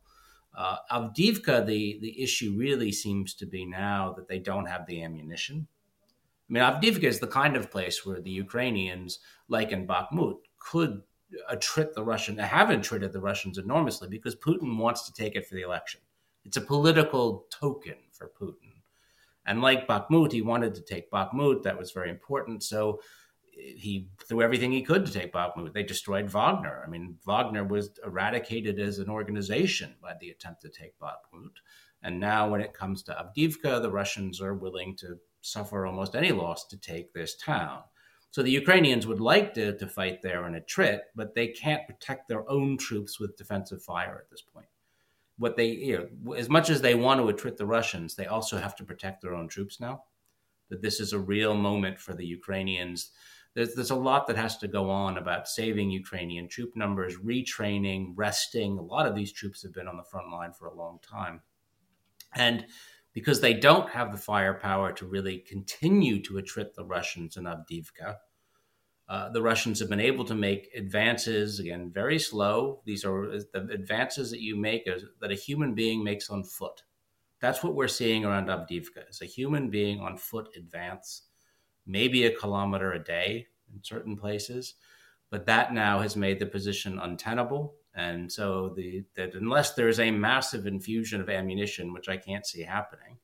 [0.56, 5.02] Uh, Avdiivka, the, the issue really seems to be now that they don't have the
[5.02, 5.66] ammunition.
[6.48, 11.02] I mean, Avdiivka is the kind of place where the Ukrainians, like in Bakhmut, could
[11.52, 15.56] attrit the Russian, have attrited the Russians enormously because Putin wants to take it for
[15.56, 16.00] the election.
[16.44, 18.72] It's a political token for Putin.
[19.44, 21.64] And like Bakhmut, he wanted to take Bakhmut.
[21.64, 22.62] That was very important.
[22.62, 23.00] So
[23.56, 25.72] he threw everything he could to take Bakhmut.
[25.72, 26.82] They destroyed Wagner.
[26.86, 31.56] I mean, Wagner was eradicated as an organization by the attempt to take Bakhmut.
[32.02, 36.32] And now, when it comes to Avdiivka, the Russians are willing to suffer almost any
[36.32, 37.80] loss to take this town.
[38.30, 41.86] So the Ukrainians would like to, to fight there in a trit, but they can't
[41.86, 44.66] protect their own troops with defensive fire at this point.
[45.38, 48.58] What they, you know, as much as they want to attrit the Russians, they also
[48.58, 50.04] have to protect their own troops now.
[50.68, 53.10] That this is a real moment for the Ukrainians
[53.56, 58.12] there's, there's a lot that has to go on about saving Ukrainian troop numbers, retraining,
[58.14, 58.78] resting.
[58.78, 61.40] A lot of these troops have been on the front line for a long time.
[62.34, 62.66] And
[63.14, 68.16] because they don't have the firepower to really continue to attrit the Russians in Avdiivka,
[69.08, 72.82] uh, the Russians have been able to make advances, again, very slow.
[72.84, 74.86] These are the advances that you make
[75.20, 76.82] that a human being makes on foot.
[77.40, 79.06] That's what we're seeing around Avdiivka.
[79.08, 81.25] It's a human being on foot advance
[81.86, 84.74] maybe a kilometer a day in certain places.
[85.30, 87.74] But that now has made the position untenable.
[87.94, 92.62] And so the that unless there's a massive infusion of ammunition, which I can't see
[92.62, 93.18] happening,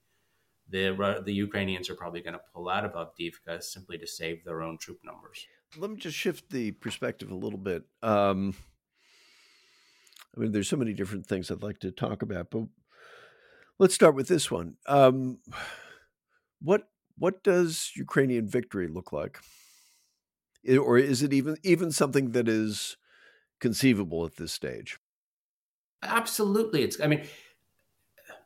[0.69, 4.63] the the Ukrainians are probably going to pull out of Avdiivka simply to save their
[4.63, 5.47] own troop numbers.
[5.77, 7.85] Let me just shift the perspective a little bit.
[8.03, 8.55] Um,
[10.37, 12.65] I mean, there's so many different things I'd like to talk about, but
[13.79, 14.77] let's start with this one.
[14.87, 15.39] Um,
[16.61, 19.41] what what does Ukrainian victory look like?
[20.69, 22.97] Or is it even even something that is
[23.61, 24.99] conceivable at this stage?
[26.03, 26.83] Absolutely.
[26.83, 27.25] It's I mean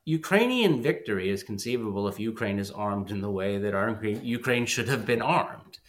[0.07, 4.89] Ukrainian victory is conceivable if Ukraine is armed in the way that our Ukraine should
[4.89, 5.81] have been armed.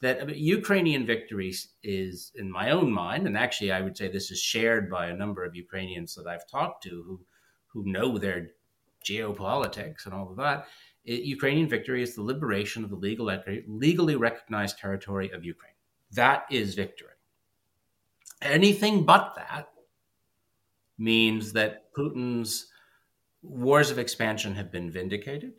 [0.00, 4.08] That I mean, Ukrainian victory is, in my own mind, and actually I would say
[4.08, 7.20] this is shared by a number of Ukrainians that I've talked to who
[7.72, 8.48] who know their
[9.04, 10.66] geopolitics and all of that,
[11.14, 13.30] Ukrainian victory is the liberation of the legal,
[13.66, 15.72] legally recognized territory of Ukraine.
[16.12, 17.12] That is victory.
[18.42, 19.68] Anything but that
[20.98, 22.66] means that Putin's
[23.42, 25.54] wars of expansion have been vindicated,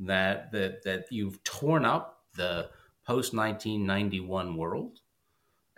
[0.00, 2.70] that, that, that you've torn up the
[3.06, 5.00] post 1991 world,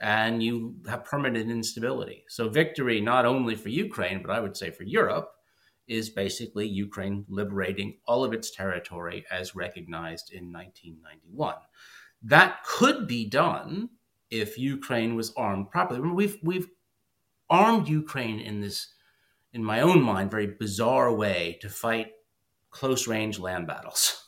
[0.01, 2.25] and you have permanent instability.
[2.29, 5.33] So, victory not only for Ukraine, but I would say for Europe,
[5.93, 11.57] is basically Ukraine liberating all of its territory as recognized in 1991.
[12.23, 13.91] That could be done
[14.31, 16.01] if Ukraine was armed properly.
[16.01, 16.69] We've we've
[17.51, 18.95] armed Ukraine in this,
[19.53, 22.13] in my own mind, very bizarre way to fight
[22.71, 24.19] close range land battles.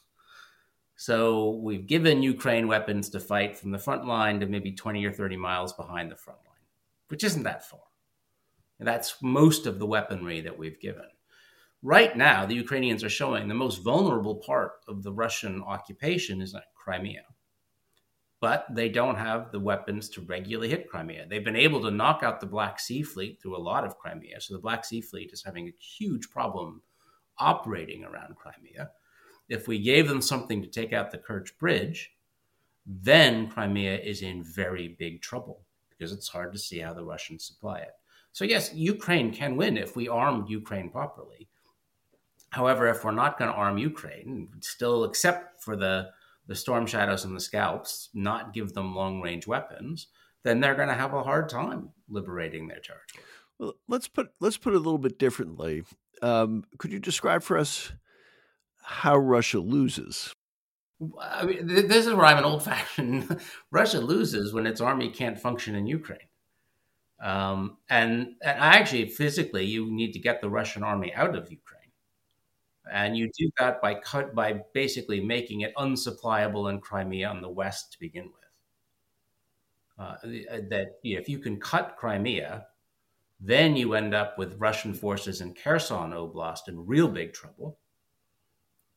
[0.96, 5.12] So we've given Ukraine weapons to fight from the front line to maybe 20 or
[5.12, 6.64] 30 miles behind the front line,
[7.08, 7.80] which isn't that far.
[8.78, 11.08] And that's most of the weaponry that we've given.
[11.84, 16.54] Right now, the Ukrainians are showing the most vulnerable part of the Russian occupation is
[16.54, 17.24] not Crimea.
[18.40, 21.26] But they don't have the weapons to regularly hit Crimea.
[21.28, 24.40] They've been able to knock out the Black Sea Fleet through a lot of Crimea.
[24.40, 26.80] So the Black Sea Fleet is having a huge problem
[27.38, 28.90] operating around Crimea.
[29.50, 32.12] If we gave them something to take out the Kerch Bridge,
[32.86, 37.44] then Crimea is in very big trouble because it's hard to see how the Russians
[37.44, 37.92] supply it.
[38.32, 41.50] So, yes, Ukraine can win if we arm Ukraine properly.
[42.54, 46.10] However, if we're not going to arm Ukraine, still except for the,
[46.46, 50.06] the Storm Shadows and the Scalps, not give them long range weapons,
[50.44, 53.24] then they're going to have a hard time liberating their territory.
[53.58, 55.82] Well, let's put let's put it a little bit differently.
[56.22, 57.92] Um, could you describe for us
[58.82, 60.32] how Russia loses?
[61.20, 63.40] I mean, this is where I'm an old fashioned.
[63.72, 66.30] Russia loses when its army can't function in Ukraine.
[67.20, 71.73] Um, and, and actually, physically, you need to get the Russian army out of Ukraine.
[72.92, 77.48] And you do that by cut by basically making it unsupplyable in Crimea on the
[77.48, 78.32] west to begin with.
[79.96, 80.16] Uh,
[80.68, 82.66] that if you can cut Crimea,
[83.40, 87.78] then you end up with Russian forces in Kherson Oblast in real big trouble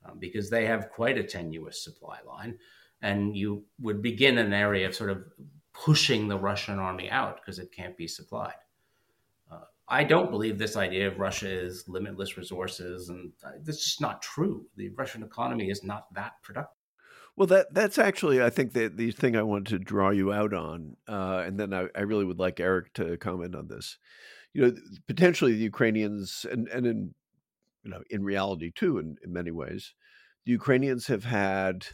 [0.06, 2.58] um, because they have quite a tenuous supply line.
[3.02, 5.24] And you would begin an area of sort of
[5.74, 8.56] pushing the Russian army out because it can't be supplied.
[9.90, 14.22] I don't believe this idea of Russia is limitless resources, and uh, that's just not
[14.22, 14.66] true.
[14.76, 16.76] The Russian economy is not that productive.
[17.38, 20.54] Well, that that's actually, I think, the, the thing I wanted to draw you out
[20.54, 23.98] on, uh, and then I, I, really would like Eric to comment on this.
[24.54, 24.76] You know,
[25.08, 27.14] potentially the Ukrainians, and and in
[27.84, 29.94] you know, in reality too, in, in many ways,
[30.46, 31.86] the Ukrainians have had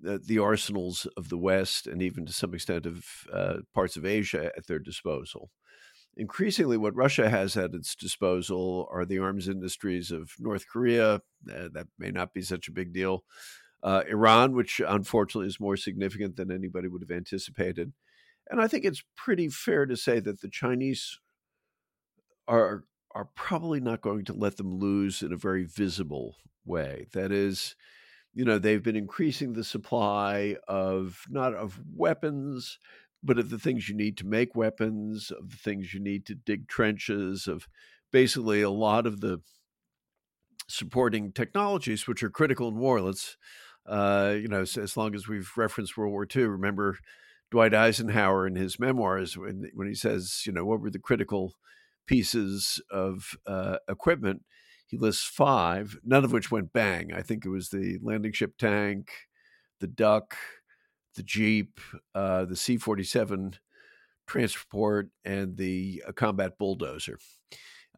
[0.00, 4.04] the, the, arsenals of the West and even to some extent of uh, parts of
[4.04, 5.50] Asia at their disposal.
[6.16, 11.16] Increasingly, what Russia has at its disposal are the arms industries of North Korea.
[11.16, 13.24] Uh, that may not be such a big deal.
[13.82, 17.92] Uh, Iran, which unfortunately is more significant than anybody would have anticipated.
[18.48, 21.18] And I think it's pretty fair to say that the Chinese
[22.48, 27.06] are are probably not going to let them lose in a very visible way.
[27.12, 27.74] That is,
[28.34, 32.78] you know, they've been increasing the supply of not of weapons,
[33.22, 36.34] but of the things you need to make weapons, of the things you need to
[36.34, 37.68] dig trenches, of
[38.12, 39.40] basically a lot of the
[40.68, 43.00] supporting technologies which are critical in war.
[43.00, 43.36] Let's,
[43.86, 46.98] uh, you know, as, long as we've referenced World War II, remember
[47.50, 51.54] Dwight Eisenhower in his memoirs when when he says, you know, what were the critical
[52.06, 54.42] pieces of uh, equipment.
[54.86, 57.12] He lists five, none of which went bang.
[57.12, 59.10] I think it was the landing ship tank,
[59.80, 60.36] the duck,
[61.16, 61.80] the jeep,
[62.14, 63.56] uh, the C forty seven
[64.26, 67.18] transport, and the uh, combat bulldozer.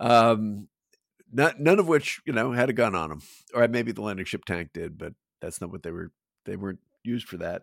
[0.01, 0.69] Um,
[1.33, 3.23] not, none of which you know had a gun on them,
[3.55, 6.13] or maybe the landing ship tank did, but that's not what they were.
[6.47, 7.63] They weren't used for that.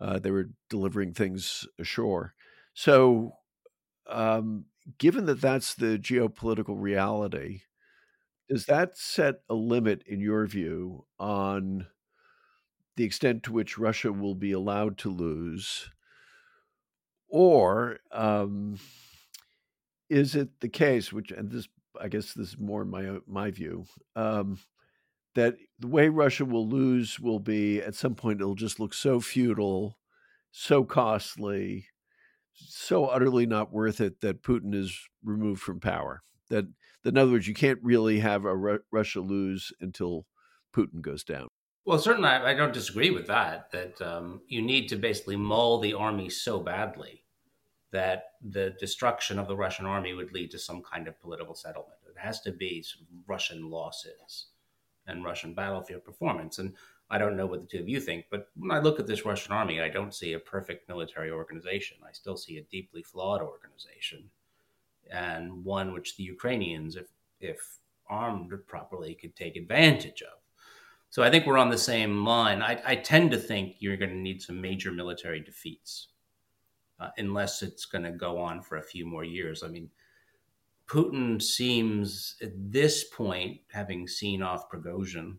[0.00, 2.34] Uh, they were delivering things ashore.
[2.74, 3.32] So
[4.08, 4.66] um,
[4.98, 7.62] given that that's the geopolitical reality,
[8.48, 11.86] does that set a limit, in your view, on
[12.98, 15.88] the extent to which Russia will be allowed to lose?
[17.28, 18.80] Or um,
[20.10, 21.68] is it the case, which, and this,
[22.00, 23.84] I guess this is more my, my view,
[24.16, 24.58] um,
[25.36, 29.20] that the way Russia will lose will be at some point it'll just look so
[29.20, 29.96] futile,
[30.50, 31.86] so costly,
[32.54, 36.22] so utterly not worth it that Putin is removed from power.
[36.50, 36.64] That,
[37.04, 40.26] that in other words, you can't really have a Ru- Russia lose until
[40.74, 41.46] Putin goes down.
[41.88, 43.70] Well, certainly, I, don't disagree with that.
[43.70, 47.24] That um, you need to basically maul the army so badly
[47.92, 51.96] that the destruction of the Russian army would lead to some kind of political settlement.
[52.06, 54.48] It has to be sort of Russian losses
[55.06, 56.58] and Russian battlefield performance.
[56.58, 56.74] And
[57.08, 59.24] I don't know what the two of you think, but when I look at this
[59.24, 61.96] Russian army, I don't see a perfect military organization.
[62.06, 64.28] I still see a deeply flawed organization,
[65.10, 67.06] and one which the Ukrainians, if
[67.40, 67.78] if
[68.10, 70.37] armed properly, could take advantage of.
[71.10, 72.62] So I think we're on the same line.
[72.62, 76.08] I, I tend to think you're going to need some major military defeats,
[77.00, 79.62] uh, unless it's going to go on for a few more years.
[79.62, 79.90] I mean,
[80.86, 85.36] Putin seems at this point, having seen off Prigozhin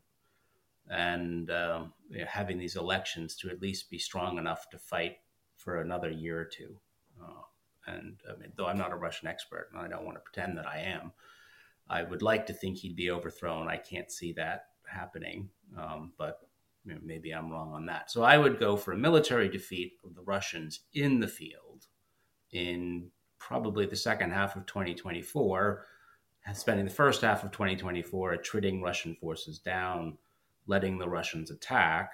[0.90, 5.18] and um, you know, having these elections to at least be strong enough to fight
[5.56, 6.80] for another year or two.
[7.22, 7.42] Uh,
[7.88, 10.58] and I mean, though I'm not a Russian expert, and I don't want to pretend
[10.58, 11.12] that I am,
[11.90, 13.68] I would like to think he'd be overthrown.
[13.68, 16.40] I can't see that happening, um, but
[16.86, 18.10] you know, maybe I'm wrong on that.
[18.10, 21.88] So I would go for a military defeat of the Russians in the field
[22.52, 25.86] in probably the second half of 2024,
[26.54, 30.18] spending the first half of 2024 attriting Russian forces down
[30.70, 32.14] letting the Russians attack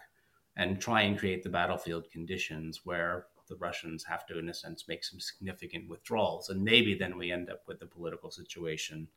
[0.55, 4.87] and try and create the battlefield conditions where the Russians have to, in a sense,
[4.87, 6.49] make some significant withdrawals.
[6.49, 9.09] And maybe then we end up with a political situation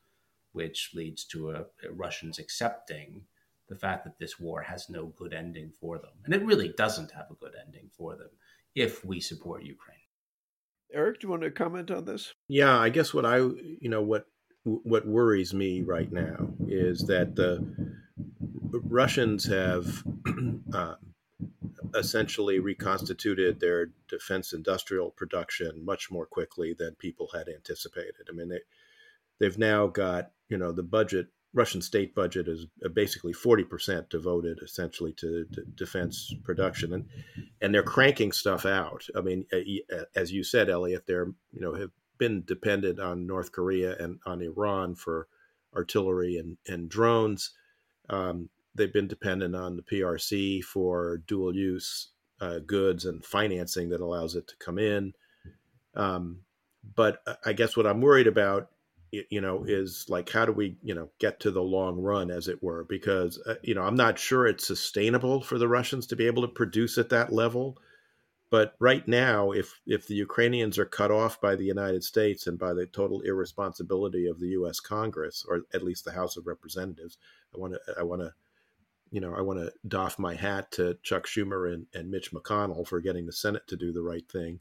[0.51, 3.21] which leads to a, a Russians accepting
[3.69, 6.11] the fact that this war has no good ending for them.
[6.25, 8.29] And it really doesn't have a good ending for them
[8.75, 9.97] if we support Ukraine.
[10.91, 12.33] Eric, do you want to comment on this?
[12.47, 14.25] Yeah, I guess what I, you know, what
[14.63, 17.65] what worries me right now is that the
[18.71, 20.03] Russians have
[20.73, 20.95] uh,
[21.95, 28.27] essentially reconstituted their defense industrial production much more quickly than people had anticipated.
[28.29, 28.59] I mean, they
[29.39, 34.59] they've now got you know the budget Russian state budget is uh, basically 40% devoted
[34.63, 37.05] essentially to, to, defense production and
[37.61, 39.05] and they're cranking stuff out.
[39.15, 39.57] I mean uh,
[39.95, 44.19] uh, as you said Eliot they're you know have been dependent on North Korea and
[44.25, 45.27] on Iran for
[45.75, 47.51] artillery and and drones.
[48.09, 52.09] Um, they've been dependent on the PRC for dual use
[52.41, 55.13] uh, goods and financing that allows it to come in.
[55.95, 56.41] Um,
[56.95, 58.69] but I guess what I'm worried about
[59.11, 62.47] you know is like how do we you know get to the long run as
[62.47, 62.83] it were?
[62.83, 66.41] Because uh, you know i'm not sure it's sustainable for the russians to be able
[66.43, 67.77] to produce at that level
[68.49, 72.57] but right now if if the ukrainians are cut off by the united states and
[72.59, 77.17] by the total irresponsibility of the us congress or at least the house of representatives
[77.55, 78.33] i want to i want to
[79.11, 82.87] you know i want to doff my hat to chuck schumer and, and mitch mcconnell
[82.87, 84.59] for getting the senate to do the right thing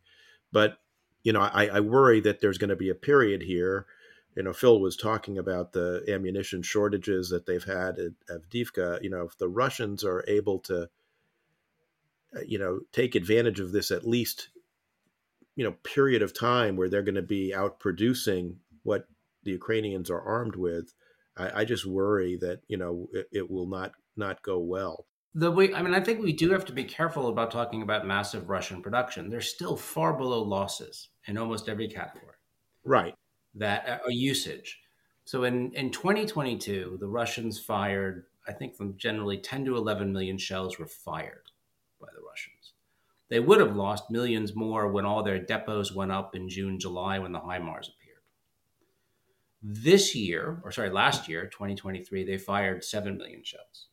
[0.52, 0.78] but
[1.22, 3.86] you know i, I worry that there's going to be a period here
[4.38, 9.02] you know, Phil was talking about the ammunition shortages that they've had at Avdiivka.
[9.02, 10.88] You know, if the Russians are able to,
[12.36, 14.50] uh, you know, take advantage of this at least,
[15.56, 19.08] you know, period of time where they're going to be out producing what
[19.42, 20.94] the Ukrainians are armed with,
[21.36, 25.06] I, I just worry that you know it, it will not not go well.
[25.34, 28.06] The way, I mean, I think we do have to be careful about talking about
[28.06, 29.30] massive Russian production.
[29.30, 32.36] They're still far below losses in almost every category.
[32.84, 33.14] Right
[33.58, 34.80] that uh, usage.
[35.24, 40.38] So in, in 2022, the Russians fired, I think from generally 10 to 11 million
[40.38, 41.50] shells were fired
[42.00, 42.72] by the Russians.
[43.28, 47.18] They would have lost millions more when all their depots went up in June, July
[47.18, 48.22] when the HIMARS appeared.
[49.62, 53.88] This year, or sorry, last year, 2023, they fired 7 million shells.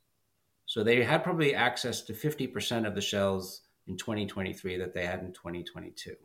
[0.65, 5.19] So they had probably access to 50% of the shells in 2023 that they had
[5.19, 6.15] in 2022.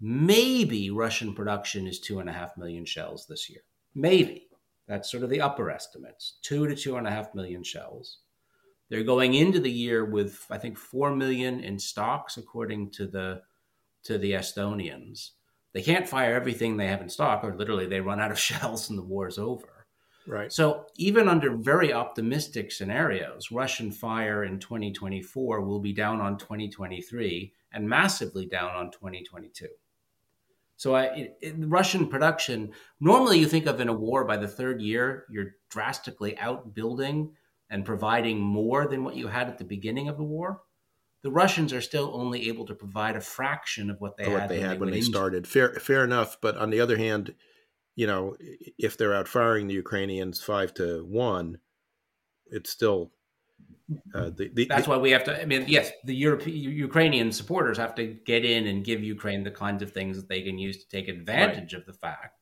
[0.00, 3.62] Maybe Russian production is two and a half million shells this year.
[3.94, 4.48] Maybe.
[4.86, 8.18] That's sort of the upper estimates two to two and a half million shells.
[8.88, 13.42] They're going into the year with, I think, four million in stocks, according to the
[14.04, 15.30] to the Estonians.
[15.74, 18.88] They can't fire everything they have in stock, or literally they run out of shells
[18.88, 19.86] and the war is over.
[20.26, 20.52] Right.
[20.52, 27.52] So even under very optimistic scenarios, Russian fire in 2024 will be down on 2023
[27.72, 29.68] and massively down on 2022.
[30.78, 32.70] So I, in Russian production,
[33.00, 37.34] normally you think of in a war by the third year, you're drastically outbuilding
[37.68, 40.62] and providing more than what you had at the beginning of the war.
[41.24, 44.50] The Russians are still only able to provide a fraction of what they what had
[44.50, 45.48] they when had they when they started.
[45.48, 46.38] Fair, fair enough.
[46.40, 47.34] But on the other hand,
[47.96, 48.36] you know,
[48.78, 51.58] if they're outfiring the Ukrainians five to one,
[52.46, 53.10] it's still
[54.14, 55.40] uh, the, the, That's why we have to.
[55.40, 59.50] I mean, yes, the European Ukrainian supporters have to get in and give Ukraine the
[59.50, 61.80] kinds of things that they can use to take advantage right.
[61.80, 62.40] of the fact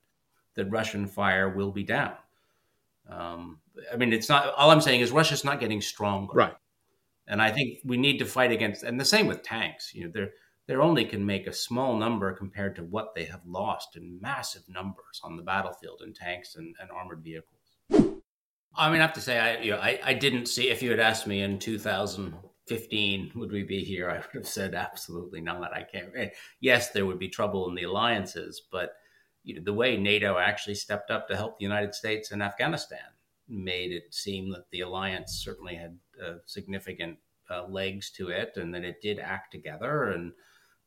[0.55, 2.14] that Russian fire will be down.
[3.09, 3.61] Um,
[3.92, 4.55] I mean, it's not.
[4.55, 6.57] All I'm saying is Russia's not getting stronger, right?
[7.28, 8.82] And I think we need to fight against.
[8.82, 9.94] And the same with tanks.
[9.94, 10.32] You know, they're
[10.66, 14.68] they only can make a small number compared to what they have lost in massive
[14.68, 17.55] numbers on the battlefield in tanks and, and armored vehicles.
[18.77, 20.91] I mean, I have to say, I, you know, I, I didn't see, if you
[20.91, 24.11] had asked me in 2015, would we be here?
[24.11, 25.72] I would have said absolutely not.
[25.72, 26.11] I can't.
[26.16, 26.29] Eh,
[26.61, 28.93] yes, there would be trouble in the alliances, but
[29.45, 32.99] you know, the way NATO actually stepped up to help the United States in Afghanistan
[33.49, 37.18] made it seem that the alliance certainly had uh, significant
[37.49, 40.33] uh, legs to it and that it did act together and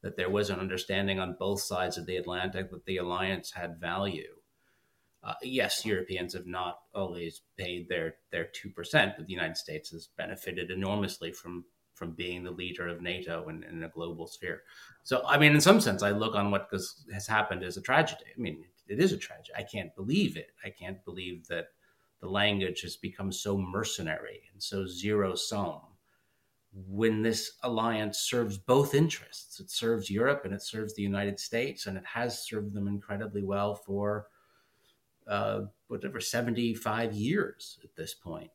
[0.04, 3.80] that there was an understanding on both sides of the Atlantic that the alliance had
[3.80, 4.36] value
[5.24, 9.90] uh, yes, Europeans have not always paid their their two percent, but the United States
[9.90, 14.62] has benefited enormously from from being the leader of NATO in, in a global sphere.
[15.04, 16.70] So, I mean, in some sense, I look on what
[17.14, 18.24] has happened as a tragedy.
[18.36, 19.52] I mean, it is a tragedy.
[19.58, 20.52] I can't believe it.
[20.64, 21.68] I can't believe that
[22.22, 25.82] the language has become so mercenary and so zero sum
[26.72, 29.60] when this alliance serves both interests.
[29.60, 33.44] It serves Europe and it serves the United States, and it has served them incredibly
[33.44, 34.28] well for
[35.30, 38.52] uh, whatever 75 years at this point.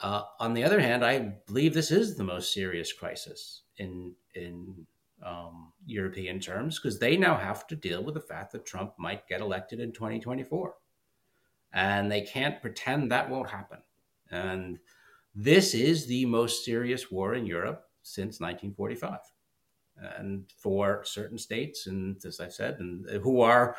[0.00, 4.86] Uh, on the other hand, I believe this is the most serious crisis in in
[5.24, 9.28] um, European terms because they now have to deal with the fact that Trump might
[9.28, 10.74] get elected in 2024,
[11.72, 13.78] and they can't pretend that won't happen.
[14.30, 14.78] And
[15.34, 19.18] this is the most serious war in Europe since 1945.
[20.18, 23.76] And for certain states, and as I said, and who are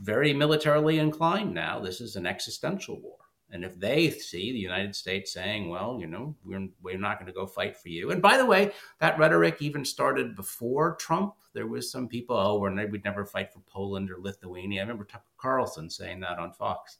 [0.00, 3.16] very militarily inclined now, this is an existential war.
[3.50, 7.26] And if they see the United States saying, well, you know, we're, we're not going
[7.26, 8.10] to go fight for you.
[8.10, 11.34] And by the way, that rhetoric even started before Trump.
[11.52, 14.80] There was some people, oh, we're, we'd never fight for Poland or Lithuania.
[14.80, 16.98] I remember Tucker Carlson saying that on Fox.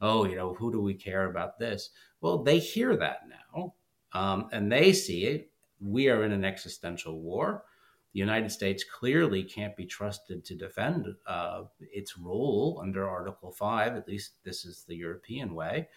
[0.00, 1.90] Oh, you know, who do we care about this?
[2.20, 3.74] Well, they hear that now
[4.12, 5.50] um, and they see it.
[5.80, 7.64] We are in an existential war.
[8.18, 13.94] The United States clearly can't be trusted to defend uh, its role under Article 5.
[13.94, 15.88] At least this is the European way.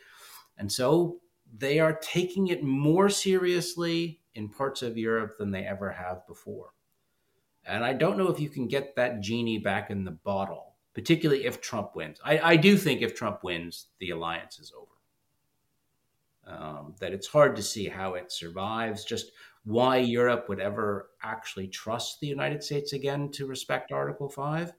[0.56, 1.18] And so
[1.52, 6.74] they are taking it more seriously in parts of Europe than they ever have before.
[7.66, 11.46] And I don't know if you can get that genie back in the bottle, particularly
[11.46, 12.20] if Trump wins.
[12.24, 14.92] I, I do think if Trump wins, the alliance is over.
[16.46, 19.32] Um, that it's hard to see how it survives, just
[19.64, 24.74] why Europe would ever actually trust the United States again to respect Article 5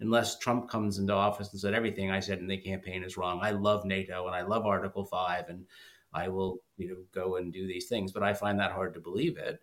[0.00, 3.40] unless Trump comes into office and said everything I said in the campaign is wrong.
[3.42, 5.64] I love NATO and I love Article 5 and
[6.12, 9.00] I will, you know, go and do these things, but I find that hard to
[9.00, 9.60] believe it.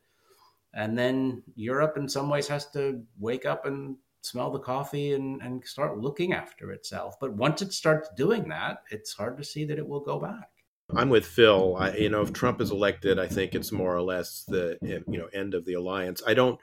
[0.73, 5.41] And then Europe in some ways has to wake up and smell the coffee and,
[5.41, 7.15] and start looking after itself.
[7.19, 10.49] But once it starts doing that, it's hard to see that it will go back.
[10.95, 11.75] I'm with Phil.
[11.77, 15.17] I, you know, if Trump is elected, I think it's more or less the you
[15.17, 16.21] know end of the alliance.
[16.25, 16.59] I don't,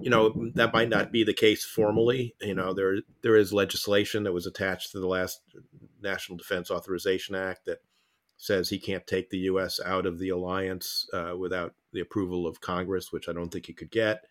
[0.00, 2.34] you know, that might not be the case formally.
[2.40, 5.40] You know, there there is legislation that was attached to the last
[6.02, 7.78] National Defense Authorization Act that
[8.36, 9.80] says he can't take the U.S.
[9.84, 13.72] out of the alliance uh, without the approval of Congress, which I don't think he
[13.72, 14.24] could get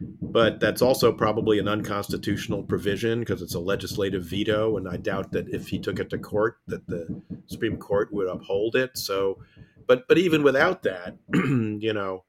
[0.00, 5.32] but that's also probably an unconstitutional provision because it's a legislative veto and i doubt
[5.32, 8.96] that if he took it to court that the supreme court would uphold it.
[8.96, 9.38] So
[9.86, 12.24] but but even without that you know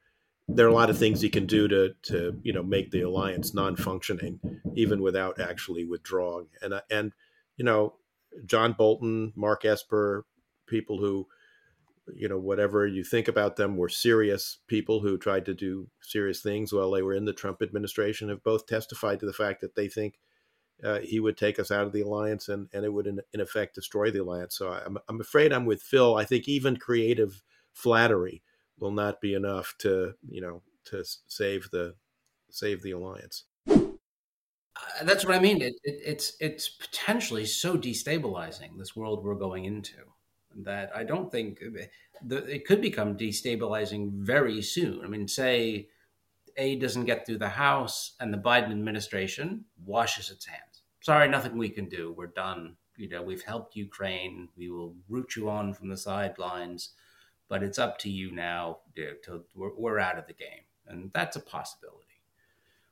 [0.47, 3.01] there are a lot of things he can do to to you know make the
[3.01, 4.39] alliance non-functioning
[4.76, 6.47] even without actually withdrawing.
[6.61, 7.13] And and
[7.57, 7.95] you know
[8.45, 10.24] john bolton mark esper
[10.67, 11.28] people who
[12.16, 16.41] you know whatever you think about them were serious people who tried to do serious
[16.41, 19.76] things while they were in the Trump administration have both testified to the fact that
[19.76, 20.20] they think
[20.84, 23.41] uh, he would take us out of the alliance and, and it would in, in
[23.41, 24.57] effect destroy the alliance.
[24.57, 26.16] So I'm, I'm afraid I'm with Phil.
[26.16, 27.43] I think even creative
[27.74, 28.41] flattery
[28.80, 31.95] will not be enough to you know to save the
[32.49, 33.45] save the alliance.
[33.70, 35.62] Uh, that's what I mean.
[35.62, 39.97] It, it, it's it's potentially so destabilizing this world we're going into
[40.58, 41.60] that I don't think
[42.30, 45.02] it could become destabilizing very soon.
[45.04, 45.89] I mean, say
[46.58, 50.84] aid doesn't get through the House and the Biden administration washes its hands.
[51.02, 52.14] Sorry, nothing we can do.
[52.18, 52.76] We're done.
[52.97, 54.50] You know, we've helped Ukraine.
[54.58, 56.89] We will root you on from the sidelines,
[57.47, 58.80] but it's up to you now.
[58.95, 62.06] To, to we're, we're out of the game, and that's a possibility.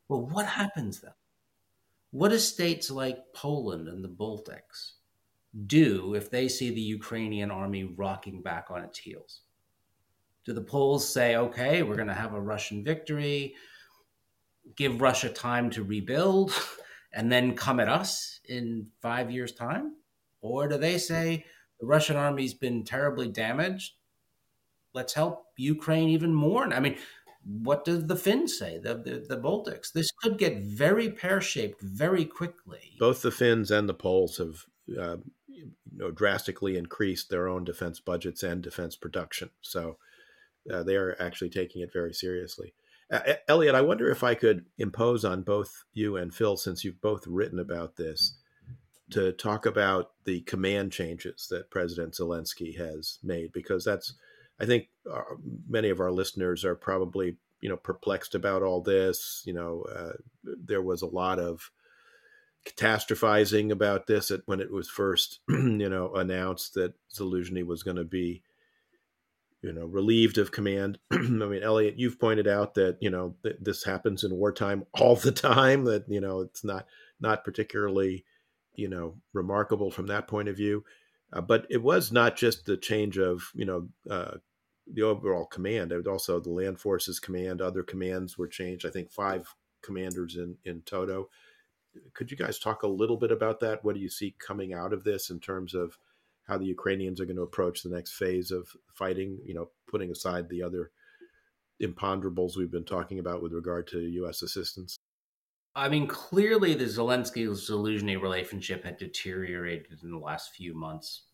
[0.08, 1.12] Well, what happens then?
[2.12, 4.94] What do states like Poland and the Baltics
[5.66, 9.42] do if they see the Ukrainian army rocking back on its heels?
[10.46, 13.56] Do the Poles say, okay, we're going to have a Russian victory,
[14.76, 16.54] give Russia time to rebuild,
[17.14, 19.96] and then come at us in five years' time?
[20.42, 21.46] Or do they say,
[21.80, 23.94] the Russian army's been terribly damaged?
[24.94, 26.72] Let's help Ukraine even more.
[26.74, 26.98] I mean,
[27.44, 29.92] what do the Finns say, the, the, the Baltics?
[29.92, 32.96] This could get very pear shaped very quickly.
[33.00, 34.66] Both the Finns and the Poles have
[35.00, 35.18] uh,
[35.58, 39.50] you know drastically increased their own defense budgets and defense production.
[39.62, 39.98] So
[40.72, 42.74] uh, they are actually taking it very seriously.
[43.12, 47.02] Uh, Eliot, I wonder if I could impose on both you and Phil, since you've
[47.02, 48.38] both written about this,
[49.12, 54.14] to talk about the command changes that President Zelensky has made, because that's,
[54.60, 55.22] I think, uh,
[55.70, 59.44] many of our listeners are probably you know perplexed about all this.
[59.46, 61.72] You know, uh, there was a lot of
[62.76, 68.04] catastrophizing about this when it was first, you know, announced that Zaluzhny was going to
[68.04, 68.44] be,
[69.62, 71.00] you know, relieved of command.
[71.12, 75.16] I mean, Eliot, you've pointed out that you know th- this happens in wartime all
[75.16, 75.86] the time.
[75.86, 76.86] That you know it's not
[77.20, 78.26] not particularly,
[78.76, 80.84] you know, remarkable from that point of view.
[81.34, 84.38] Uh, but it was not just the change of you know uh,
[84.92, 85.92] the overall command.
[85.92, 87.62] It was also the land forces command.
[87.62, 88.86] Other commands were changed.
[88.86, 91.30] I think five commanders in in toto
[92.14, 93.84] could you guys talk a little bit about that?
[93.84, 95.98] What do you see coming out of this in terms of
[96.48, 99.40] how the Ukrainians are going to approach the next phase of fighting?
[99.46, 100.92] You know, putting aside the other
[101.82, 104.42] imponderables we've been talking about with regard to U.S.
[104.42, 104.98] assistance.
[105.76, 111.26] I mean, clearly the Zelensky Zaluzhny relationship had deteriorated in the last few months,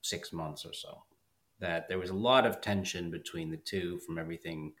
[0.00, 1.04] six months or so.
[1.60, 4.72] that there was a lot of tension between the two from everything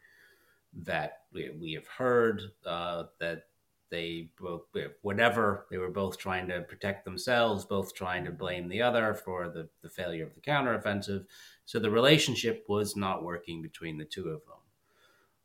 [0.72, 3.44] that we, we have heard uh, that
[3.92, 4.62] they both
[5.02, 9.50] whatever they were both trying to protect themselves both trying to blame the other for
[9.50, 11.26] the, the failure of the counteroffensive.
[11.66, 14.56] So the relationship was not working between the two of them.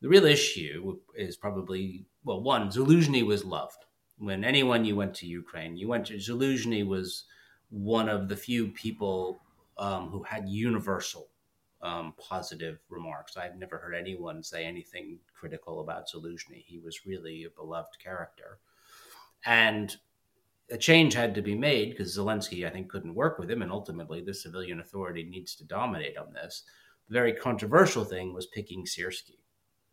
[0.02, 3.84] The real issue is probably well one Zaluzhny was loved.
[4.18, 7.26] When anyone you went to ukraine you went to Zaluzhny was
[7.70, 9.42] one of the few people
[9.78, 11.28] um, who had universal
[11.88, 13.38] um, positive remarks.
[13.38, 16.64] I've never heard anyone say anything critical about Zaluzhny.
[16.66, 18.60] He was really a beloved character.
[19.46, 19.96] And
[20.70, 23.62] a change had to be made because Zelensky, I think, couldn't work with him.
[23.62, 26.64] And ultimately, the civilian authority needs to dominate on this.
[27.08, 29.40] The very controversial thing was picking Syrskyi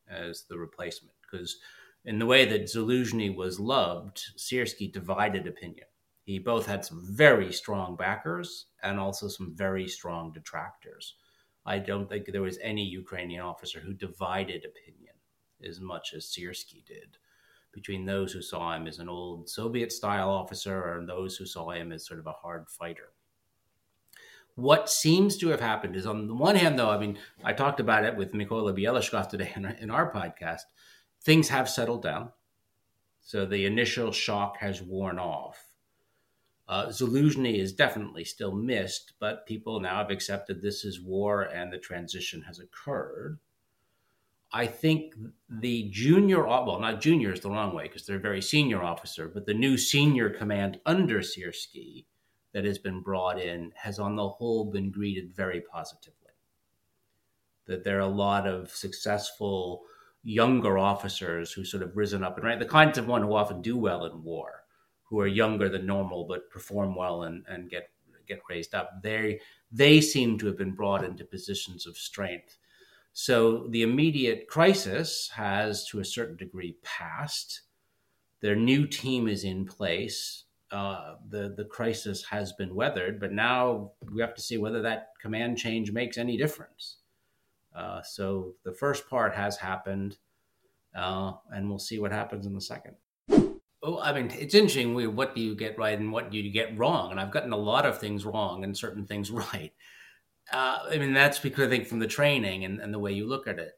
[0.09, 1.59] as the replacement because,
[2.05, 5.87] in the way that Zaluzhny was loved, Syrskyi divided opinion.
[6.25, 11.15] He both had some very strong backers and also some very strong detractors.
[11.67, 15.15] I don't think there was any Ukrainian officer who divided opinion
[15.67, 17.17] as much as Syrskyi did
[17.73, 21.71] between those who saw him as an old Soviet style officer and those who saw
[21.71, 23.13] him as sort of a hard fighter.
[24.57, 27.81] What seems to have happened is, on the one hand, though, I mean, I talked
[27.81, 30.61] about it with Mykola Bielieskov today in our podcast,
[31.23, 32.31] things have settled down.
[33.21, 35.64] So the initial shock has worn off.
[36.67, 41.73] Uh, Zaluzhny is definitely still missed, but people now have accepted this is war and
[41.73, 43.39] the transition has occurred.
[44.51, 45.15] I think
[45.49, 49.29] the junior, well, not junior is the wrong way because they're a very senior officer,
[49.29, 52.07] but the new senior command under Syrskyi
[52.53, 56.31] that has been brought in has, on the whole, been greeted very positively.
[57.67, 59.83] That there are a lot of successful
[60.23, 63.61] younger officers who sort of risen up and right, the kinds of one who often
[63.61, 64.64] do well in war
[65.05, 67.91] who are younger than normal but perform well and, and get
[68.27, 69.03] get raised up.
[69.03, 69.41] They
[69.71, 72.57] they seem to have been brought into positions of strength.
[73.13, 77.63] So the immediate crisis has, to a certain degree, passed.
[78.41, 80.45] Their new team is in place.
[80.71, 85.11] Uh, the the crisis has been weathered, but now we have to see whether that
[85.21, 86.97] command change makes any difference.
[87.75, 90.17] Uh, so the first part has happened,
[90.97, 92.97] uh, and we'll see what happens in the second.
[93.87, 94.95] Oh, I mean, it's interesting.
[95.15, 97.11] What do you get right and what do you get wrong?
[97.11, 99.73] And I've gotten a lot of things wrong and certain things right.
[100.51, 103.29] Uh, I mean, that's because I think from the training and, and the way you
[103.29, 103.73] look at it.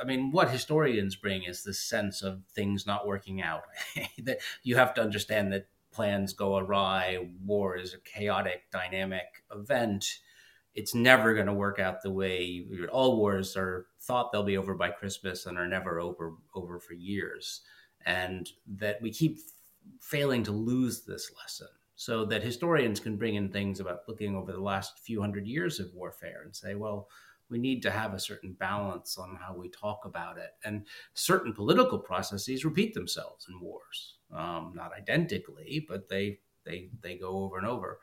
[0.00, 3.62] I mean, what historians bring is this sense of things not working out.
[4.22, 7.28] that you have to understand that plans go awry.
[7.44, 10.04] War is a chaotic, dynamic event.
[10.74, 14.74] It's never going to work out the way all wars are thought they'll be over
[14.74, 17.62] by Christmas and are never over over for years
[18.08, 19.38] and that we keep
[20.00, 24.50] failing to lose this lesson so that historians can bring in things about looking over
[24.50, 27.08] the last few hundred years of warfare and say, well,
[27.50, 30.52] we need to have a certain balance on how we talk about it.
[30.64, 37.16] And certain political processes repeat themselves in wars, um, not identically, but they they they
[37.16, 37.98] go over and over.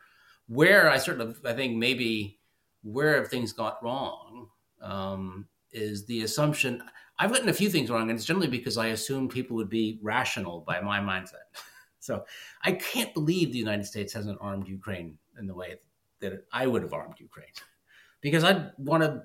[0.47, 2.39] Where I sort of I think maybe
[2.83, 4.49] where have things got wrong
[4.81, 6.83] um, is the assumption.
[7.17, 9.99] I've gotten a few things wrong, and it's generally because I assumed people would be
[10.01, 11.47] rational by my mindset.
[11.99, 12.25] so
[12.63, 15.75] I can't believe the United States hasn't armed Ukraine in the way
[16.19, 17.53] that I would have armed Ukraine,
[18.21, 19.23] because I'd want to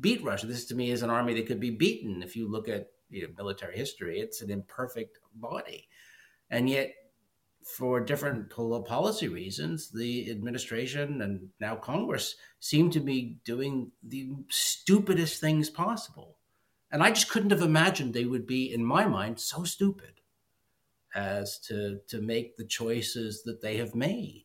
[0.00, 0.46] beat Russia.
[0.46, 2.22] This to me is an army that could be beaten.
[2.22, 5.88] If you look at you know, military history, it's an imperfect body,
[6.50, 6.94] and yet
[7.64, 15.40] for different policy reasons, the administration and now Congress seem to be doing the stupidest
[15.40, 16.38] things possible
[16.92, 20.20] and I just couldn't have imagined they would be, in my mind, so stupid
[21.14, 24.44] as to to make the choices that they have made.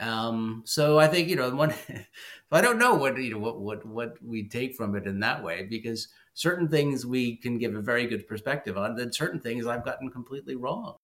[0.00, 1.74] Um, so I think you know, one,
[2.52, 5.42] I don't know what you know what what what we take from it in that
[5.42, 9.66] way because certain things we can give a very good perspective on, then certain things
[9.66, 10.96] I've gotten completely wrong.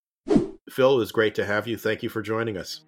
[0.68, 1.76] Phil, it was great to have you.
[1.76, 2.82] Thank you for joining us.